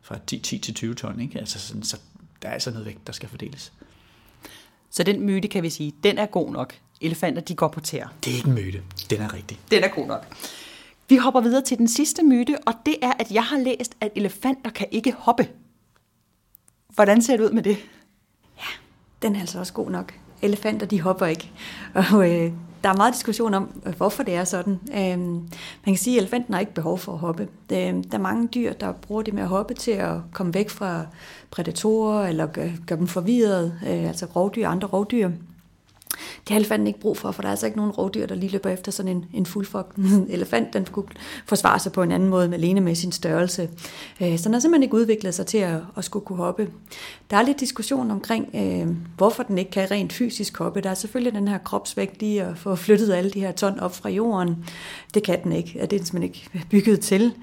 fra 0.02 0.18
10, 0.26 0.38
10 0.38 0.58
til 0.58 0.74
20 0.74 0.94
ton, 0.94 1.20
ikke? 1.20 1.38
Altså 1.38 1.58
sådan, 1.58 1.82
så 1.82 1.98
der 2.42 2.48
er 2.48 2.52
altså 2.52 2.70
noget 2.70 2.86
vægt, 2.86 3.06
der 3.06 3.12
skal 3.12 3.28
fordeles. 3.28 3.72
Så 4.90 5.02
den 5.02 5.20
myte, 5.26 5.48
kan 5.48 5.62
vi 5.62 5.70
sige, 5.70 5.92
den 6.04 6.18
er 6.18 6.26
god 6.26 6.52
nok. 6.52 6.74
Elefanter, 7.04 7.42
de 7.42 7.54
går 7.54 7.68
på 7.68 7.80
tæer. 7.80 8.08
Det 8.24 8.32
er 8.32 8.36
ikke 8.36 8.48
en 8.48 8.54
myte. 8.54 8.82
Den 9.10 9.20
er 9.20 9.34
rigtig. 9.34 9.58
Den 9.70 9.84
er 9.84 9.88
god 9.88 10.06
nok. 10.06 10.26
Vi 11.08 11.16
hopper 11.16 11.40
videre 11.40 11.62
til 11.62 11.78
den 11.78 11.88
sidste 11.88 12.22
myte, 12.22 12.58
og 12.66 12.74
det 12.86 12.96
er, 13.02 13.12
at 13.18 13.30
jeg 13.30 13.42
har 13.42 13.58
læst, 13.58 13.94
at 14.00 14.12
elefanter 14.16 14.70
kan 14.70 14.86
ikke 14.90 15.12
hoppe. 15.18 15.48
Hvordan 16.94 17.22
ser 17.22 17.36
det 17.36 17.44
ud 17.44 17.50
med 17.50 17.62
det? 17.62 17.76
Ja, 18.56 18.66
den 19.22 19.36
er 19.36 19.40
altså 19.40 19.58
også 19.58 19.72
god 19.72 19.90
nok. 19.90 20.14
elefanter 20.42 20.86
de 20.86 21.00
hopper 21.00 21.26
ikke. 21.26 21.50
Og 21.94 22.30
øh, 22.30 22.52
der 22.84 22.90
er 22.90 22.96
meget 22.96 23.14
diskussion 23.14 23.54
om, 23.54 23.82
øh, 23.86 23.94
hvorfor 23.96 24.22
det 24.22 24.34
er 24.34 24.44
sådan. 24.44 24.80
Øh, 24.94 25.18
man 25.18 25.46
kan 25.86 25.96
sige, 25.96 26.16
at 26.16 26.20
elefanten 26.22 26.54
har 26.54 26.60
ikke 26.60 26.74
behov 26.74 26.98
for 26.98 27.12
at 27.12 27.18
hoppe. 27.18 27.48
Der, 27.70 27.92
der 27.92 28.18
er 28.18 28.22
mange 28.22 28.48
dyr, 28.48 28.72
der 28.72 28.92
bruger 28.92 29.22
det 29.22 29.34
med 29.34 29.42
at 29.42 29.48
hoppe 29.48 29.74
til 29.74 29.90
at 29.90 30.16
komme 30.32 30.54
væk 30.54 30.70
fra 30.70 31.06
prædatorer, 31.50 32.26
eller 32.28 32.46
gøre, 32.46 32.72
gør 32.86 32.96
dem 32.96 33.06
forvirret, 33.06 33.78
øh, 33.86 34.08
altså 34.08 34.26
rovdyr, 34.36 34.68
andre 34.68 34.88
rovdyr. 34.88 35.30
Det 36.40 36.48
har 36.48 36.56
elefanten 36.56 36.86
ikke 36.86 37.00
brug 37.00 37.16
for, 37.16 37.32
for 37.32 37.42
der 37.42 37.48
er 37.48 37.50
altså 37.50 37.66
ikke 37.66 37.78
nogen 37.78 37.92
rovdyr, 37.92 38.26
der 38.26 38.34
lige 38.34 38.52
løber 38.52 38.70
efter 38.70 38.92
sådan 38.92 39.16
en, 39.16 39.24
en 39.34 39.46
fuldfogten 39.46 40.26
elefant. 40.30 40.72
Den 40.72 40.86
kunne 40.92 41.04
forsvare 41.46 41.78
sig 41.78 41.92
på 41.92 42.02
en 42.02 42.12
anden 42.12 42.28
måde, 42.28 42.54
alene 42.54 42.80
med 42.80 42.94
sin 42.94 43.12
størrelse. 43.12 43.70
Øh, 44.20 44.38
så 44.38 44.44
den 44.44 44.52
har 44.52 44.60
simpelthen 44.60 44.82
ikke 44.82 44.94
udviklet 44.94 45.34
sig 45.34 45.46
til 45.46 45.58
at, 45.58 45.80
at 45.96 46.04
skulle 46.04 46.24
kunne 46.24 46.38
hoppe. 46.38 46.68
Der 47.30 47.36
er 47.36 47.42
lidt 47.42 47.60
diskussion 47.60 48.10
omkring, 48.10 48.48
øh, 48.54 48.96
hvorfor 49.16 49.42
den 49.42 49.58
ikke 49.58 49.70
kan 49.70 49.90
rent 49.90 50.12
fysisk 50.12 50.58
hoppe. 50.58 50.80
Der 50.80 50.90
er 50.90 50.94
selvfølgelig 50.94 51.34
den 51.34 51.48
her 51.48 51.58
kropsvægt 51.58 52.22
i 52.22 52.38
at 52.38 52.58
få 52.58 52.74
flyttet 52.74 53.12
alle 53.12 53.30
de 53.30 53.40
her 53.40 53.52
ton 53.52 53.80
op 53.80 53.94
fra 53.94 54.08
jorden. 54.08 54.64
Det 55.14 55.22
kan 55.22 55.42
den 55.44 55.52
ikke. 55.52 55.72
Det 55.72 55.82
er 55.82 55.86
den 55.86 56.04
simpelthen 56.04 56.22
ikke 56.22 56.66
bygget 56.70 57.00
til. 57.00 57.34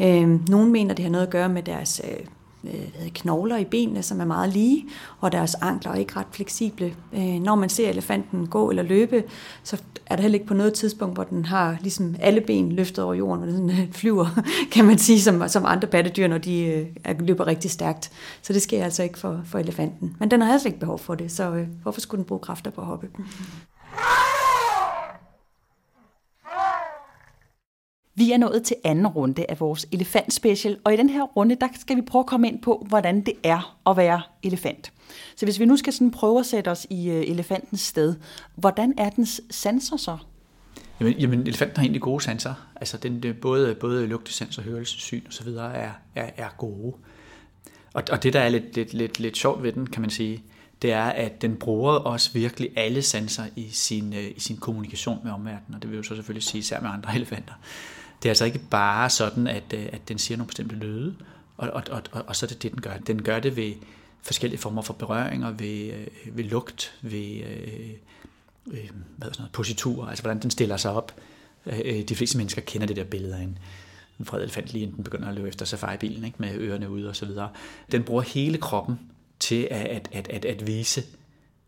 Øh, 0.00 0.48
nogle 0.48 0.70
mener, 0.70 0.94
det 0.94 1.02
har 1.02 1.12
noget 1.12 1.26
at 1.26 1.32
gøre 1.32 1.48
med 1.48 1.62
deres 1.62 2.02
øh, 2.04 2.26
Øh, 2.72 3.10
knogler 3.10 3.56
i 3.56 3.64
benene, 3.64 4.02
som 4.02 4.20
er 4.20 4.24
meget 4.24 4.52
lige, 4.52 4.84
og 5.20 5.32
deres 5.32 5.54
ankler 5.54 5.92
er 5.92 5.96
ikke 5.96 6.16
ret 6.16 6.26
fleksible. 6.32 6.94
Øh, 7.12 7.20
når 7.20 7.54
man 7.54 7.68
ser 7.68 7.88
elefanten 7.88 8.46
gå 8.46 8.70
eller 8.70 8.82
løbe, 8.82 9.24
så 9.62 9.82
er 10.06 10.16
der 10.16 10.22
heller 10.22 10.38
ikke 10.38 10.46
på 10.46 10.54
noget 10.54 10.74
tidspunkt, 10.74 11.16
hvor 11.16 11.24
den 11.24 11.44
har 11.44 11.76
ligesom 11.80 12.16
alle 12.20 12.40
ben 12.40 12.72
løftet 12.72 13.04
over 13.04 13.14
jorden, 13.14 13.42
og 13.44 13.48
den 13.48 13.70
øh, 13.70 13.92
flyver, 13.92 14.42
kan 14.72 14.84
man 14.84 14.98
sige, 14.98 15.20
som, 15.20 15.48
som 15.48 15.64
andre 15.66 15.88
pattedyr, 15.88 16.28
når 16.28 16.38
de 16.38 16.64
øh, 16.64 17.20
løber 17.20 17.46
rigtig 17.46 17.70
stærkt. 17.70 18.10
Så 18.42 18.52
det 18.52 18.62
sker 18.62 18.84
altså 18.84 19.02
ikke 19.02 19.18
for, 19.18 19.40
for 19.44 19.58
elefanten. 19.58 20.16
Men 20.20 20.30
den 20.30 20.40
har 20.40 20.52
altså 20.52 20.68
ikke 20.68 20.80
behov 20.80 20.98
for 20.98 21.14
det, 21.14 21.32
så 21.32 21.64
hvorfor 21.82 22.00
skulle 22.00 22.18
den 22.18 22.24
bruge 22.24 22.40
kræfter 22.40 22.70
på 22.70 22.80
at 22.80 22.86
hoppe? 22.86 23.08
Vi 28.18 28.32
er 28.32 28.36
nået 28.36 28.62
til 28.62 28.76
anden 28.84 29.06
runde 29.06 29.46
af 29.48 29.60
vores 29.60 29.86
elefant 29.92 30.32
special, 30.32 30.78
og 30.84 30.94
i 30.94 30.96
den 30.96 31.10
her 31.10 31.22
runde, 31.22 31.54
der 31.54 31.68
skal 31.80 31.96
vi 31.96 32.02
prøve 32.02 32.20
at 32.20 32.26
komme 32.26 32.48
ind 32.48 32.62
på, 32.62 32.86
hvordan 32.88 33.20
det 33.20 33.34
er 33.42 33.78
at 33.86 33.96
være 33.96 34.22
elefant. 34.42 34.92
Så 35.36 35.46
hvis 35.46 35.60
vi 35.60 35.64
nu 35.64 35.76
skal 35.76 35.92
sådan 35.92 36.10
prøve 36.10 36.40
at 36.40 36.46
sætte 36.46 36.68
os 36.70 36.86
i 36.90 37.10
øh, 37.10 37.22
elefantens 37.22 37.80
sted, 37.80 38.14
hvordan 38.54 38.94
er 38.98 39.10
dens 39.10 39.40
sanser 39.50 39.96
så? 39.96 40.16
Jamen, 41.00 41.14
jamen 41.14 41.40
elefanten 41.40 41.76
har 41.76 41.82
egentlig 41.82 42.02
gode 42.02 42.24
sanser. 42.24 42.54
Altså 42.76 42.96
den, 42.96 43.22
øh, 43.26 43.36
både, 43.36 43.74
både 43.74 44.06
lugtesans 44.06 44.58
og 44.58 44.64
hørelsesyn 44.64 45.22
og 45.26 45.32
så 45.32 45.44
videre 45.44 45.74
er, 45.74 45.90
er, 46.14 46.30
er 46.36 46.48
gode. 46.58 46.94
Og, 47.94 48.02
og 48.12 48.22
det, 48.22 48.32
der 48.32 48.40
er 48.40 48.48
lidt, 48.48 48.76
lidt, 48.76 48.94
lidt, 48.94 49.20
lidt 49.20 49.36
sjovt 49.36 49.62
ved 49.62 49.72
den, 49.72 49.86
kan 49.86 50.00
man 50.00 50.10
sige, 50.10 50.42
det 50.82 50.92
er, 50.92 51.04
at 51.04 51.42
den 51.42 51.56
bruger 51.56 51.92
også 51.92 52.32
virkelig 52.32 52.70
alle 52.76 53.02
sanser 53.02 53.44
i 53.56 53.68
sin, 53.72 54.12
øh, 54.12 54.30
i 54.36 54.40
sin 54.40 54.56
kommunikation 54.56 55.18
med 55.24 55.32
omverdenen, 55.32 55.74
og 55.74 55.82
det 55.82 55.90
vil 55.90 55.96
jo 55.96 56.02
så 56.02 56.14
selvfølgelig 56.14 56.42
sige 56.42 56.58
især 56.58 56.80
med 56.80 56.90
andre 56.90 57.14
elefanter. 57.20 57.54
Det 58.22 58.28
er 58.28 58.30
altså 58.30 58.44
ikke 58.44 58.60
bare 58.70 59.10
sådan, 59.10 59.46
at, 59.46 59.72
øh, 59.74 59.86
at 59.92 60.08
den 60.08 60.18
siger 60.18 60.38
nogle 60.38 60.48
bestemte 60.48 60.76
lyde, 60.76 61.16
og, 61.56 61.70
og, 61.70 61.82
og, 61.90 62.02
og, 62.12 62.24
og 62.26 62.36
så 62.36 62.46
er 62.46 62.48
det 62.48 62.62
det, 62.62 62.72
den 62.72 62.80
gør. 62.80 62.96
Den 62.96 63.22
gør 63.22 63.40
det 63.40 63.56
ved 63.56 63.74
forskellige 64.22 64.60
former 64.60 64.82
for 64.82 64.94
berøringer, 64.94 65.50
ved, 65.50 65.92
øh, 65.92 66.36
ved 66.36 66.44
lugt, 66.44 66.94
ved 67.02 67.36
øh, 67.36 67.90
øh 68.66 68.90
hvad 69.16 69.28
sådan 69.28 69.42
noget, 69.42 69.52
positur, 69.52 70.06
altså 70.06 70.22
hvordan 70.22 70.42
den 70.42 70.50
stiller 70.50 70.76
sig 70.76 70.92
op. 70.92 71.20
De 72.08 72.16
fleste 72.16 72.38
mennesker 72.38 72.62
kender 72.62 72.86
det 72.86 72.96
der 72.96 73.04
billede 73.04 73.36
af 73.36 73.42
en, 73.42 73.58
en 74.18 74.24
fred 74.24 74.42
elefant, 74.42 74.72
lige 74.72 74.82
inden 74.82 74.96
den 74.96 75.04
begynder 75.04 75.28
at 75.28 75.34
løbe 75.34 75.48
efter 75.48 75.64
safari-bilen, 75.64 76.24
ikke? 76.24 76.36
med 76.38 76.54
ørerne 76.54 76.90
ude 76.90 77.08
og 77.08 77.16
så 77.16 77.26
videre. 77.26 77.50
Den 77.92 78.02
bruger 78.02 78.22
hele 78.22 78.58
kroppen 78.58 79.00
til 79.40 79.68
at, 79.70 79.86
at, 79.86 80.08
at, 80.12 80.28
at, 80.28 80.44
at 80.44 80.66
vise, 80.66 81.02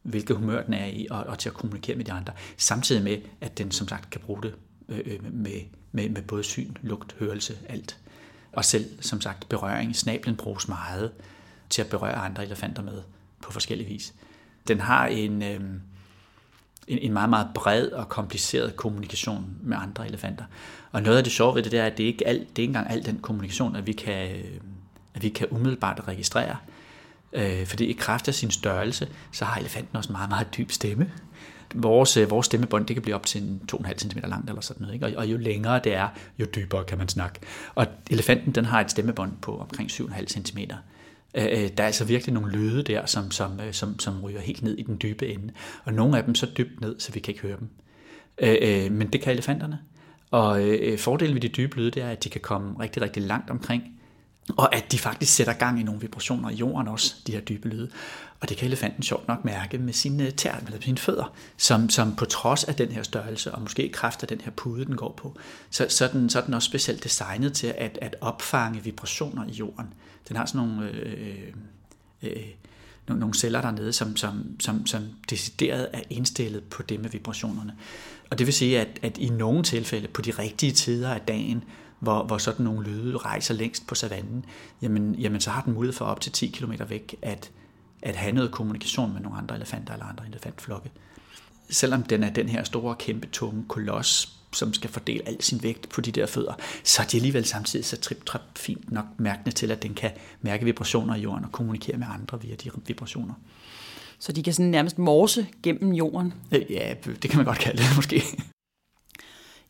hvilket 0.02 0.36
humør 0.36 0.62
den 0.62 0.74
er 0.74 0.86
i, 0.86 1.06
og, 1.10 1.24
og 1.24 1.38
til 1.38 1.48
at 1.48 1.54
kommunikere 1.54 1.96
med 1.96 2.04
de 2.04 2.12
andre, 2.12 2.32
samtidig 2.56 3.02
med, 3.02 3.18
at 3.40 3.58
den 3.58 3.70
som 3.70 3.88
sagt 3.88 4.10
kan 4.10 4.20
bruge 4.20 4.42
det 4.42 4.54
Øh, 4.88 5.00
øh, 5.04 5.34
med 5.34 5.60
med, 5.92 6.08
med 6.08 6.22
både 6.22 6.42
syn, 6.42 6.74
lugt, 6.82 7.16
hørelse, 7.18 7.58
alt. 7.68 7.98
Og 8.52 8.64
selv, 8.64 9.02
som 9.02 9.20
sagt, 9.20 9.48
berøring. 9.48 9.96
Snablen 9.96 10.36
bruges 10.36 10.68
meget 10.68 11.12
til 11.70 11.82
at 11.82 11.88
berøre 11.88 12.14
andre 12.14 12.44
elefanter 12.44 12.82
med 12.82 13.02
på 13.42 13.52
forskellige 13.52 13.88
vis. 13.88 14.14
Den 14.68 14.80
har 14.80 15.06
en, 15.06 15.42
øh, 15.42 15.60
en, 16.88 16.98
en 16.98 17.12
meget, 17.12 17.30
meget 17.30 17.48
bred 17.54 17.88
og 17.88 18.08
kompliceret 18.08 18.76
kommunikation 18.76 19.56
med 19.62 19.76
andre 19.80 20.06
elefanter. 20.06 20.44
Og 20.92 21.02
noget 21.02 21.18
af 21.18 21.24
det 21.24 21.32
sjove 21.32 21.54
ved 21.54 21.62
det, 21.62 21.72
det 21.72 21.80
er, 21.80 21.86
at 21.86 21.98
det 21.98 22.04
ikke, 22.04 22.26
alt, 22.26 22.40
det 22.40 22.58
er 22.58 22.62
ikke 22.62 22.70
engang 22.70 22.90
al 22.90 23.06
den 23.06 23.18
kommunikation, 23.18 23.76
at 23.76 23.86
vi 23.86 23.92
kan, 23.92 24.36
øh, 24.36 24.60
at 25.14 25.22
vi 25.22 25.28
kan 25.28 25.46
umiddelbart 25.50 26.08
registrere. 26.08 26.56
Øh, 27.32 27.66
fordi 27.66 27.84
i 27.84 27.92
kraft 27.92 28.28
af 28.28 28.34
sin 28.34 28.50
størrelse, 28.50 29.08
så 29.32 29.44
har 29.44 29.60
elefanten 29.60 29.96
også 29.96 30.08
en 30.08 30.12
meget, 30.12 30.28
meget 30.28 30.56
dyb 30.56 30.70
stemme 30.70 31.12
vores, 31.74 32.16
øh, 32.16 32.30
vores 32.30 32.46
stemmebånd, 32.46 32.86
det 32.86 32.96
kan 32.96 33.02
blive 33.02 33.14
op 33.14 33.26
til 33.26 33.60
2,5 33.72 33.98
cm 33.98 34.18
langt 34.18 34.48
eller 34.48 34.60
sådan 34.60 34.80
noget. 34.80 34.94
Ikke? 34.94 35.06
Og, 35.06 35.12
og 35.16 35.26
jo 35.26 35.36
længere 35.36 35.80
det 35.84 35.94
er, 35.94 36.08
jo 36.38 36.46
dybere 36.54 36.84
kan 36.84 36.98
man 36.98 37.08
snakke. 37.08 37.40
Og 37.74 37.86
elefanten, 38.10 38.52
den 38.52 38.64
har 38.64 38.80
et 38.80 38.90
stemmebånd 38.90 39.32
på 39.42 39.58
omkring 39.58 39.90
7,5 39.90 40.26
cm. 40.26 40.58
Øh, 41.34 41.44
øh, 41.44 41.68
der 41.76 41.82
er 41.82 41.86
altså 41.86 42.04
virkelig 42.04 42.34
nogle 42.34 42.52
lyde 42.52 42.82
der, 42.82 43.06
som, 43.06 43.30
som, 43.30 43.60
øh, 43.60 43.72
som, 43.72 43.98
som 43.98 44.24
ryger 44.24 44.40
helt 44.40 44.62
ned 44.62 44.78
i 44.78 44.82
den 44.82 44.98
dybe 45.02 45.28
ende. 45.28 45.52
Og 45.84 45.92
nogle 45.92 46.18
af 46.18 46.24
dem 46.24 46.34
så 46.34 46.46
dybt 46.58 46.80
ned, 46.80 47.00
så 47.00 47.12
vi 47.12 47.20
kan 47.20 47.32
ikke 47.32 47.42
høre 47.42 47.56
dem. 47.60 47.68
Men 48.92 49.12
det 49.12 49.20
kan 49.20 49.32
elefanterne. 49.32 49.78
Og 50.30 50.60
fordelen 50.98 51.34
ved 51.34 51.40
de 51.40 51.48
dybe 51.48 51.76
lyde, 51.76 51.90
det 51.90 52.02
er, 52.02 52.10
at 52.10 52.24
de 52.24 52.30
kan 52.30 52.40
komme 52.40 52.80
rigtig, 52.80 53.02
rigtig 53.02 53.22
langt 53.22 53.50
omkring 53.50 53.97
og 54.56 54.74
at 54.74 54.92
de 54.92 54.98
faktisk 54.98 55.34
sætter 55.34 55.52
gang 55.52 55.80
i 55.80 55.82
nogle 55.82 56.00
vibrationer 56.00 56.50
i 56.50 56.54
jorden 56.54 56.88
også, 56.88 57.14
de 57.26 57.32
her 57.32 57.40
dybe 57.40 57.68
lyde. 57.68 57.90
Og 58.40 58.48
det 58.48 58.56
kan 58.56 58.66
elefanten 58.66 59.02
sjovt 59.02 59.28
nok 59.28 59.44
mærke 59.44 59.78
med 59.78 59.92
sine 59.92 60.30
tær, 60.30 60.56
eller 60.66 60.80
sine 60.80 60.98
fødder, 60.98 61.34
som, 61.56 61.90
som 61.90 62.16
på 62.16 62.24
trods 62.24 62.64
af 62.64 62.74
den 62.74 62.92
her 62.92 63.02
størrelse, 63.02 63.54
og 63.54 63.62
måske 63.62 63.88
kraft 63.92 64.22
af 64.22 64.28
den 64.28 64.40
her 64.40 64.50
pude, 64.50 64.84
den 64.84 64.96
går 64.96 65.14
på, 65.16 65.36
så, 65.70 65.86
så, 65.88 66.04
er, 66.04 66.08
den, 66.08 66.30
så 66.30 66.40
er 66.40 66.44
den 66.44 66.54
også 66.54 66.66
specielt 66.66 67.04
designet 67.04 67.52
til 67.52 67.74
at, 67.78 67.98
at 68.02 68.16
opfange 68.20 68.84
vibrationer 68.84 69.44
i 69.44 69.50
jorden. 69.50 69.86
Den 70.28 70.36
har 70.36 70.46
sådan 70.46 70.68
nogle, 70.68 70.90
øh, 70.90 71.52
øh, 72.22 72.42
nogle, 73.08 73.20
nogle 73.20 73.34
celler 73.34 73.60
dernede, 73.60 73.92
som, 73.92 74.16
som, 74.16 74.60
som, 74.60 74.86
som 74.86 75.02
decideret 75.30 75.88
er 75.92 76.00
indstillet 76.10 76.64
på 76.64 76.82
det 76.82 77.00
med 77.00 77.10
vibrationerne. 77.10 77.74
Og 78.30 78.38
det 78.38 78.46
vil 78.46 78.54
sige, 78.54 78.80
at, 78.80 78.88
at 79.02 79.18
i 79.18 79.28
nogle 79.28 79.62
tilfælde, 79.62 80.08
på 80.08 80.22
de 80.22 80.30
rigtige 80.30 80.72
tider 80.72 81.14
af 81.14 81.20
dagen, 81.20 81.64
hvor, 82.00 82.22
hvor 82.22 82.38
sådan 82.38 82.64
nogle 82.64 82.90
lyde 82.90 83.16
rejser 83.16 83.54
længst 83.54 83.86
på 83.86 83.94
savannen, 83.94 84.44
jamen, 84.82 85.14
jamen 85.14 85.40
så 85.40 85.50
har 85.50 85.62
den 85.62 85.74
mulighed 85.74 85.94
for 85.94 86.04
op 86.04 86.20
til 86.20 86.32
10 86.32 86.46
km 86.46 86.72
væk 86.88 87.16
at, 87.22 87.50
at 88.02 88.16
have 88.16 88.32
noget 88.32 88.52
kommunikation 88.52 89.12
med 89.12 89.20
nogle 89.20 89.38
andre 89.38 89.56
elefanter 89.56 89.92
eller 89.92 90.06
andre 90.06 90.26
elefantflokke. 90.26 90.90
Selvom 91.70 92.02
den 92.02 92.22
er 92.22 92.30
den 92.30 92.48
her 92.48 92.64
store, 92.64 92.96
kæmpe, 92.98 93.26
tunge 93.26 93.64
koloss, 93.68 94.38
som 94.52 94.74
skal 94.74 94.90
fordele 94.90 95.28
al 95.28 95.42
sin 95.42 95.62
vægt 95.62 95.88
på 95.88 96.00
de 96.00 96.12
der 96.12 96.26
fødder, 96.26 96.52
så 96.84 97.02
er 97.02 97.06
de 97.06 97.16
alligevel 97.16 97.44
samtidig 97.44 97.84
så 97.84 97.96
trip 97.96 98.24
trap 98.24 98.42
fint 98.56 98.92
nok 98.92 99.04
mærkende 99.18 99.50
til, 99.50 99.70
at 99.70 99.82
den 99.82 99.94
kan 99.94 100.10
mærke 100.40 100.64
vibrationer 100.64 101.14
i 101.14 101.20
jorden 101.20 101.44
og 101.44 101.52
kommunikere 101.52 101.96
med 101.96 102.06
andre 102.10 102.42
via 102.42 102.54
de 102.54 102.70
vibrationer. 102.86 103.34
Så 104.18 104.32
de 104.32 104.42
kan 104.42 104.52
sådan 104.52 104.70
nærmest 104.70 104.98
morse 104.98 105.46
gennem 105.62 105.92
jorden? 105.92 106.34
Ja, 106.52 106.94
det 107.04 107.30
kan 107.30 107.36
man 107.36 107.46
godt 107.46 107.58
kalde 107.58 107.82
det 107.82 107.86
måske. 107.96 108.22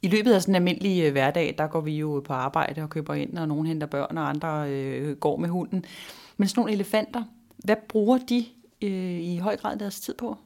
I 0.03 0.09
løbet 0.09 0.33
af 0.33 0.43
sådan 0.43 0.53
en 0.53 0.57
almindelig 0.57 1.05
øh, 1.05 1.13
hverdag, 1.13 1.55
der 1.59 1.67
går 1.67 1.81
vi 1.81 1.99
jo 1.99 2.23
på 2.25 2.33
arbejde 2.33 2.83
og 2.83 2.91
køber 2.91 3.15
ind, 3.15 3.39
og 3.39 3.49
nogen 3.49 3.67
henter 3.67 3.87
børn, 3.87 4.19
og 4.19 4.29
andre 4.29 4.71
øh, 4.71 5.17
går 5.17 5.37
med 5.37 5.49
hunden. 5.49 5.85
Men 6.37 6.49
sådan 6.49 6.61
nogle 6.61 6.73
elefanter, 6.73 7.25
hvad 7.57 7.77
bruger 7.89 8.19
de 8.19 8.45
øh, 8.83 9.21
i 9.21 9.37
høj 9.37 9.57
grad 9.57 9.77
deres 9.77 10.01
tid 10.01 10.15
på? 10.15 10.37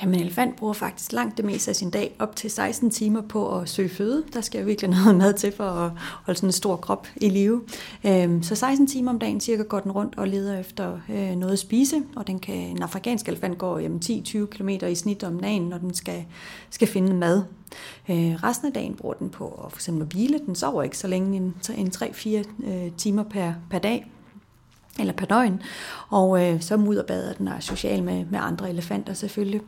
Jamen, 0.00 0.14
en 0.14 0.20
elefant 0.20 0.56
bruger 0.56 0.72
faktisk 0.72 1.12
langt 1.12 1.36
det 1.36 1.44
meste 1.44 1.70
af 1.70 1.76
sin 1.76 1.90
dag, 1.90 2.16
op 2.18 2.36
til 2.36 2.50
16 2.50 2.90
timer 2.90 3.20
på 3.20 3.58
at 3.58 3.68
søge 3.68 3.88
føde. 3.88 4.24
Der 4.32 4.40
skal 4.40 4.60
jo 4.60 4.66
virkelig 4.66 4.90
noget 4.90 5.16
mad 5.16 5.34
til 5.34 5.52
for 5.52 5.64
at 5.64 5.90
holde 6.24 6.38
sådan 6.38 6.48
en 6.48 6.52
stor 6.52 6.76
krop 6.76 7.06
i 7.16 7.28
live. 7.28 7.62
Øhm, 8.06 8.42
så 8.42 8.54
16 8.54 8.86
timer 8.86 9.10
om 9.10 9.18
dagen 9.18 9.40
cirka 9.40 9.62
går 9.62 9.80
den 9.80 9.92
rundt 9.92 10.18
og 10.18 10.28
leder 10.28 10.58
efter 10.60 11.00
øh, 11.08 11.36
noget 11.36 11.52
at 11.52 11.58
spise, 11.58 12.02
og 12.16 12.26
den 12.26 12.38
kan, 12.38 12.54
en 12.54 12.82
afrikansk 12.82 13.28
elefant 13.28 13.58
går 13.58 13.80
10-20 13.80 14.46
km 14.46 14.68
i 14.68 14.94
snit 14.94 15.24
om 15.24 15.40
dagen, 15.40 15.62
når 15.62 15.78
den 15.78 15.94
skal, 15.94 16.24
skal 16.70 16.88
finde 16.88 17.14
mad. 17.14 17.42
Øh, 18.08 18.16
resten 18.16 18.66
af 18.66 18.72
dagen 18.72 18.94
bruger 18.94 19.14
den 19.14 19.30
på 19.30 19.48
at 19.48 19.72
for 19.72 19.78
eksempel 19.78 20.02
at 20.02 20.12
hvile. 20.12 20.38
Den 20.46 20.54
sover 20.54 20.82
ikke 20.82 20.98
så 20.98 21.06
længe, 21.08 21.36
en, 21.36 21.54
en 21.76 21.92
3-4 21.96 22.28
øh, 22.68 22.92
timer 22.96 23.22
per, 23.22 23.52
per 23.70 23.78
dag 23.78 24.10
eller 24.98 25.12
per 25.12 25.26
døgn, 25.26 25.62
og 26.08 26.46
øh, 26.46 26.60
så 26.60 26.76
mudderbader 26.76 27.32
den 27.32 27.48
er 27.48 27.60
social 27.60 28.02
med, 28.02 28.24
med 28.30 28.38
andre 28.42 28.70
elefanter 28.70 29.14
selvfølgelig. 29.14 29.60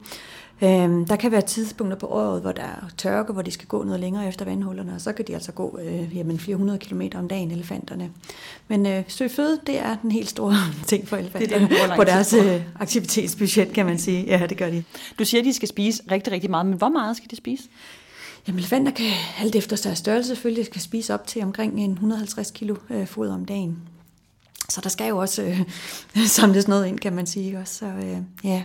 Øh, 0.63 1.09
der 1.09 1.17
kan 1.17 1.33
være 1.33 1.41
tidspunkter 1.41 1.99
på 1.99 2.07
året, 2.07 2.43
hvor 2.43 2.53
der 2.53 2.63
er 2.63 2.91
tørke, 2.97 3.33
hvor 3.33 3.43
de 3.43 3.51
skal 3.51 3.69
gå 3.69 3.85
noget 3.85 4.01
længere 4.01 4.29
efter 4.29 4.45
vandhullerne, 4.45 4.95
og 4.95 5.01
så 5.01 5.13
kan 5.13 5.25
de 5.27 5.35
altså 5.35 5.53
gå 5.53 5.79
øh, 5.83 6.17
jamen 6.17 6.39
400 6.39 6.79
km 6.79 7.03
om 7.15 7.29
dagen, 7.29 7.51
elefanterne. 7.51 8.11
Men 8.69 8.87
øh, 8.87 9.03
søg 9.09 9.31
føde, 9.31 9.61
det 9.67 9.79
er 9.79 9.97
den 10.03 10.11
helt 10.11 10.29
store 10.29 10.55
ting 10.87 11.09
for 11.09 11.17
elefanterne 11.17 11.69
det 11.69 11.83
er 11.83 11.97
på 11.97 12.05
deres 12.05 12.33
øh, 12.33 12.63
aktivitetsbudget, 12.81 13.73
kan 13.73 13.87
man 13.87 13.99
sige. 13.99 14.25
Ja, 14.27 14.47
det 14.47 14.59
gør 14.59 14.71
de. 14.71 14.85
Du 15.19 15.25
siger, 15.25 15.41
at 15.41 15.45
de 15.45 15.53
skal 15.53 15.69
spise 15.69 16.03
rigtig, 16.11 16.33
rigtig 16.33 16.51
meget, 16.51 16.67
men 16.67 16.79
hvor 16.79 16.89
meget 16.89 17.17
skal 17.17 17.31
de 17.31 17.37
spise? 17.37 17.65
Jamen, 18.49 18.59
elefanter 18.59 18.93
kan 18.93 19.07
alt 19.41 19.57
efter 19.57 19.77
deres 19.85 19.99
størrelse 19.99 20.29
selvfølgelig 20.29 20.67
skal 20.67 20.81
spise 20.81 21.15
op 21.15 21.27
til 21.27 21.43
omkring 21.43 21.81
en 21.81 21.91
150 21.91 22.51
kilo 22.51 22.77
øh, 22.91 23.07
foder 23.07 23.35
om 23.35 23.45
dagen. 23.45 23.79
Så 24.69 24.81
der 24.81 24.89
skal 24.89 25.09
jo 25.09 25.19
også 25.19 25.43
øh, 25.43 25.61
samles 26.27 26.69
noget 26.69 26.87
ind, 26.87 26.99
kan 26.99 27.13
man 27.13 27.27
sige. 27.27 27.59
Også. 27.59 27.75
Så 27.75 27.87
øh, 27.87 28.19
ja, 28.45 28.63